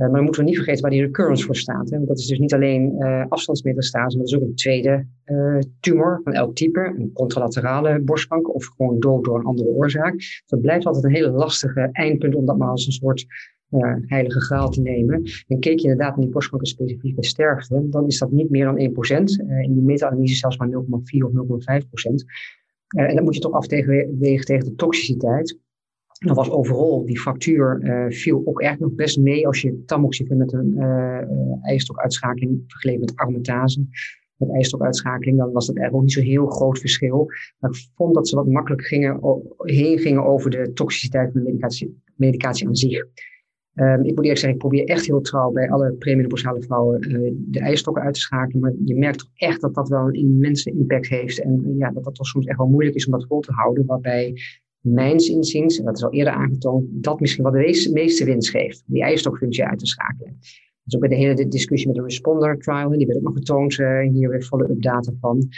Uh, 0.01 0.07
maar 0.07 0.15
dan 0.15 0.25
moeten 0.25 0.43
we 0.43 0.49
niet 0.49 0.57
vergeten 0.57 0.83
waar 0.83 0.91
die 0.91 1.03
recurrence 1.03 1.45
voor 1.45 1.57
staat. 1.57 1.91
Hè? 1.91 1.97
Want 1.97 2.09
dat 2.09 2.19
is 2.19 2.27
dus 2.27 2.39
niet 2.39 2.55
alleen 2.55 2.95
uh, 2.99 3.25
afstandsmetastase, 3.29 4.17
maar 4.17 4.27
dat 4.27 4.35
is 4.35 4.35
ook 4.35 4.49
een 4.49 4.55
tweede 4.55 5.07
uh, 5.25 5.59
tumor 5.81 6.21
van 6.25 6.33
elk 6.33 6.55
type. 6.55 6.95
Een 6.99 7.13
contralaterale 7.13 8.01
borstkanker 8.01 8.53
of 8.53 8.67
gewoon 8.77 9.01
dood 9.01 9.25
door 9.25 9.39
een 9.39 9.45
andere 9.45 9.69
oorzaak. 9.69 10.43
Dat 10.47 10.61
blijft 10.61 10.87
altijd 10.87 11.05
een 11.05 11.15
hele 11.15 11.31
lastige 11.31 11.89
eindpunt 11.93 12.35
om 12.35 12.45
dat 12.45 12.59
maar 12.59 12.69
als 12.69 12.87
een 12.87 12.93
soort 12.93 13.27
heilige 14.07 14.41
graal 14.41 14.71
te 14.71 14.81
nemen. 14.81 15.23
En 15.47 15.59
keek 15.59 15.79
je 15.79 15.89
inderdaad 15.89 16.17
naar 16.17 16.25
die 16.25 16.35
borstkankerspecifieke 16.35 17.25
sterfte, 17.25 17.89
dan 17.89 18.07
is 18.07 18.19
dat 18.19 18.31
niet 18.31 18.51
meer 18.51 18.65
dan 18.65 18.79
1%. 18.79 19.23
in 19.63 19.73
die 19.73 19.83
meta-analyse 19.83 20.35
zelfs 20.35 20.57
maar 20.57 20.69
0,4 20.69 20.75
of 21.25 21.33
0,5%. 21.33 21.85
en 22.89 23.15
dat 23.15 23.25
moet 23.25 23.35
je 23.35 23.41
toch 23.41 23.53
afwegen 23.53 24.19
tegen 24.21 24.65
de 24.65 24.75
toxiciteit. 24.75 25.59
Dan 26.27 26.35
was 26.35 26.51
overal 26.51 27.05
die 27.05 27.21
factuur 27.21 27.81
uh, 27.83 28.05
viel 28.09 28.43
ook 28.45 28.61
echt 28.61 28.79
nog 28.79 28.95
best 28.95 29.19
mee 29.19 29.47
als 29.47 29.61
je 29.61 29.85
tamoxifen 29.85 30.37
met 30.37 30.53
een 30.53 30.75
uh, 30.77 31.23
ijsstokuitschakeling 31.63 32.63
vergeleken 32.67 33.01
met 33.01 33.17
aromatase. 33.17 33.87
Met 34.37 34.51
ijsstokuitschakeling, 34.51 35.39
dan 35.39 35.53
was 35.53 35.67
dat 35.67 35.77
eigenlijk 35.77 35.97
ook 35.97 36.03
niet 36.03 36.25
zo'n 36.25 36.35
heel 36.35 36.47
groot 36.47 36.79
verschil. 36.79 37.27
Maar 37.59 37.71
ik 37.71 37.77
vond 37.95 38.15
dat 38.15 38.29
ze 38.29 38.37
wat 38.37 38.47
makkelijk 38.47 38.87
gingen, 38.87 39.21
heen 39.57 39.99
gingen 39.99 40.25
over 40.25 40.51
de 40.51 40.73
toxiciteit 40.73 41.33
van 41.33 41.41
de 41.41 41.47
medicatie, 41.47 42.03
medicatie 42.15 42.67
aan 42.67 42.77
zich. 42.77 43.07
Um, 43.75 44.05
ik 44.05 44.15
moet 44.15 44.19
eerlijk 44.19 44.39
zeggen, 44.39 44.51
ik 44.51 44.59
probeer 44.59 44.85
echt 44.85 45.07
heel 45.07 45.21
trouw 45.21 45.51
bij 45.51 45.71
alle 45.71 45.93
premenopausale 45.93 46.63
vrouwen 46.63 47.11
uh, 47.11 47.33
de 47.37 47.61
ijsstokken 47.61 48.03
uit 48.03 48.15
te 48.15 48.21
schakelen. 48.21 48.61
Maar 48.61 48.73
je 48.85 48.99
merkt 48.99 49.19
toch 49.19 49.31
echt 49.35 49.61
dat 49.61 49.75
dat 49.75 49.89
wel 49.89 50.07
een 50.07 50.15
immense 50.15 50.71
impact 50.71 51.09
heeft. 51.09 51.43
En 51.43 51.75
ja, 51.77 51.91
dat 51.91 52.05
dat 52.05 52.15
toch 52.15 52.27
soms 52.27 52.47
echt 52.47 52.59
wel 52.59 52.69
moeilijk 52.69 52.97
is 52.97 53.07
om 53.07 53.13
dat 53.13 53.27
vol 53.27 53.41
te 53.41 53.53
houden. 53.53 53.87
Waarbij 53.87 54.35
mijns 54.81 55.29
inziens, 55.29 55.79
en 55.79 55.85
dat 55.85 55.97
is 55.97 56.05
al 56.05 56.13
eerder 56.13 56.33
aangetoond, 56.33 56.87
dat 56.91 57.21
misschien 57.21 57.43
wel 57.43 57.53
de 57.53 57.91
meeste 57.93 58.25
winst 58.25 58.51
geeft. 58.51 58.83
Die 58.87 59.03
ijsstokfunctie 59.03 59.65
uit 59.65 59.79
te 59.79 59.87
schakelen. 59.87 60.39
Dus 60.85 60.95
ook 60.95 61.01
bij 61.01 61.19
de 61.19 61.25
hele 61.25 61.49
discussie 61.49 61.89
met 61.89 61.97
de 61.97 62.03
responder 62.03 62.59
trial, 62.59 62.89
die 62.89 63.07
werd 63.07 63.19
ook 63.19 63.25
nog 63.25 63.35
getoond, 63.35 63.79
uh, 63.79 64.01
hier 64.01 64.29
weer 64.29 64.43
follow-up 64.43 64.83
data 64.83 65.13
van. 65.21 65.49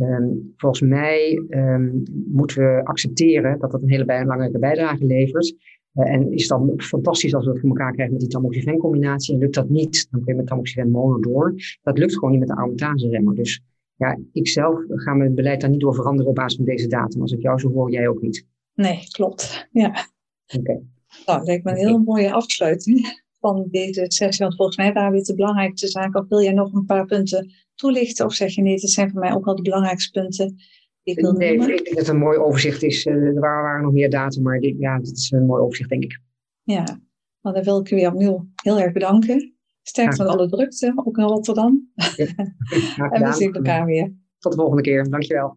Um, 0.00 0.52
volgens 0.56 0.80
mij 0.80 1.42
um, 1.48 2.02
moeten 2.26 2.62
we 2.62 2.84
accepteren 2.84 3.58
dat 3.58 3.70
dat 3.70 3.82
een 3.82 3.90
hele 3.90 4.04
belangrijke 4.04 4.58
bijdrage 4.58 5.04
levert. 5.04 5.54
Uh, 5.94 6.14
en 6.14 6.32
is 6.32 6.48
dan 6.48 6.72
fantastisch 6.76 7.34
als 7.34 7.44
we 7.44 7.50
het 7.50 7.60
voor 7.60 7.68
elkaar 7.68 7.92
krijgen 7.92 8.14
met 8.14 8.22
die 8.22 8.32
tamoxifen 8.32 8.78
combinatie. 8.78 9.34
En 9.34 9.40
lukt 9.40 9.54
dat 9.54 9.68
niet, 9.68 10.08
dan 10.10 10.20
kun 10.20 10.32
je 10.32 10.38
met 10.38 10.48
tamoxifen 10.48 10.90
mono 10.90 11.20
door. 11.20 11.54
Dat 11.82 11.98
lukt 11.98 12.14
gewoon 12.14 12.30
niet 12.30 12.40
met 12.40 12.48
de 12.48 12.54
aromatase 12.54 13.08
remmer. 13.08 13.34
Dus 13.34 13.62
ja, 13.96 14.18
ik 14.32 14.48
zelf 14.48 14.84
ga 14.88 15.14
mijn 15.14 15.34
beleid 15.34 15.60
daar 15.60 15.70
niet 15.70 15.80
door 15.80 15.94
veranderen 15.94 16.30
op 16.30 16.34
basis 16.34 16.56
van 16.56 16.64
deze 16.64 16.88
data. 16.88 17.20
Als 17.20 17.32
ik 17.32 17.42
jou 17.42 17.58
zo 17.58 17.72
hoor, 17.72 17.90
jij 17.90 18.08
ook 18.08 18.22
niet. 18.22 18.46
Nee, 18.74 19.06
klopt. 19.10 19.68
Ja. 19.70 19.88
Oké. 19.88 20.58
Okay. 20.58 20.82
Nou, 21.26 21.38
dat 21.38 21.46
lijkt 21.46 21.64
me 21.64 21.70
een 21.70 21.76
heel 21.76 21.98
mooie 21.98 22.32
afsluiting 22.32 23.22
van 23.40 23.68
deze 23.70 24.04
sessie. 24.08 24.44
Want 24.44 24.56
volgens 24.56 24.76
mij 24.76 24.92
waren 24.92 25.12
dit 25.12 25.26
de 25.26 25.34
belangrijkste 25.34 25.88
zaken. 25.88 26.20
Of 26.20 26.28
wil 26.28 26.42
jij 26.42 26.52
nog 26.52 26.72
een 26.72 26.84
paar 26.84 27.06
punten 27.06 27.52
toelichten? 27.74 28.26
Of 28.26 28.34
zeg 28.34 28.54
je 28.54 28.62
nee, 28.62 28.76
dit 28.76 28.90
zijn 28.90 29.10
voor 29.10 29.20
mij 29.20 29.32
ook 29.32 29.44
wel 29.44 29.56
de 29.56 29.62
belangrijkste 29.62 30.20
punten 30.20 30.56
die 31.02 31.14
ik 31.14 31.20
wil 31.20 31.32
nee, 31.32 31.56
noemen? 31.56 31.76
ik 31.76 31.84
denk 31.84 31.96
dat 31.96 32.06
het 32.06 32.14
een 32.14 32.20
mooi 32.20 32.38
overzicht 32.38 32.82
is. 32.82 33.06
Eh, 33.06 33.14
er 33.14 33.40
waren, 33.40 33.82
nog 33.82 33.92
meer 33.92 34.10
data, 34.10 34.40
maar 34.40 34.60
dit, 34.60 34.78
ja, 34.78 34.98
dit 34.98 35.16
is 35.16 35.30
een 35.30 35.46
mooi 35.46 35.62
overzicht, 35.62 35.88
denk 35.88 36.02
ik. 36.02 36.20
Ja, 36.62 36.84
nou, 37.40 37.54
dan 37.54 37.64
wil 37.64 37.80
ik 37.80 37.90
u 37.90 37.96
weer 37.96 38.12
opnieuw 38.12 38.48
heel 38.62 38.80
erg 38.80 38.92
bedanken. 38.92 39.56
Sterk 39.82 40.14
van 40.14 40.26
alle 40.26 40.48
drukte, 40.48 40.92
ook 40.94 41.18
in 41.18 41.24
Rotterdam. 41.24 41.90
Ja, 42.16 42.26
en 43.10 43.24
we 43.24 43.32
zien 43.32 43.52
elkaar 43.52 43.86
weer. 43.86 44.14
Tot 44.38 44.52
de 44.52 44.58
volgende 44.58 44.82
keer. 44.82 45.10
Dankjewel. 45.10 45.56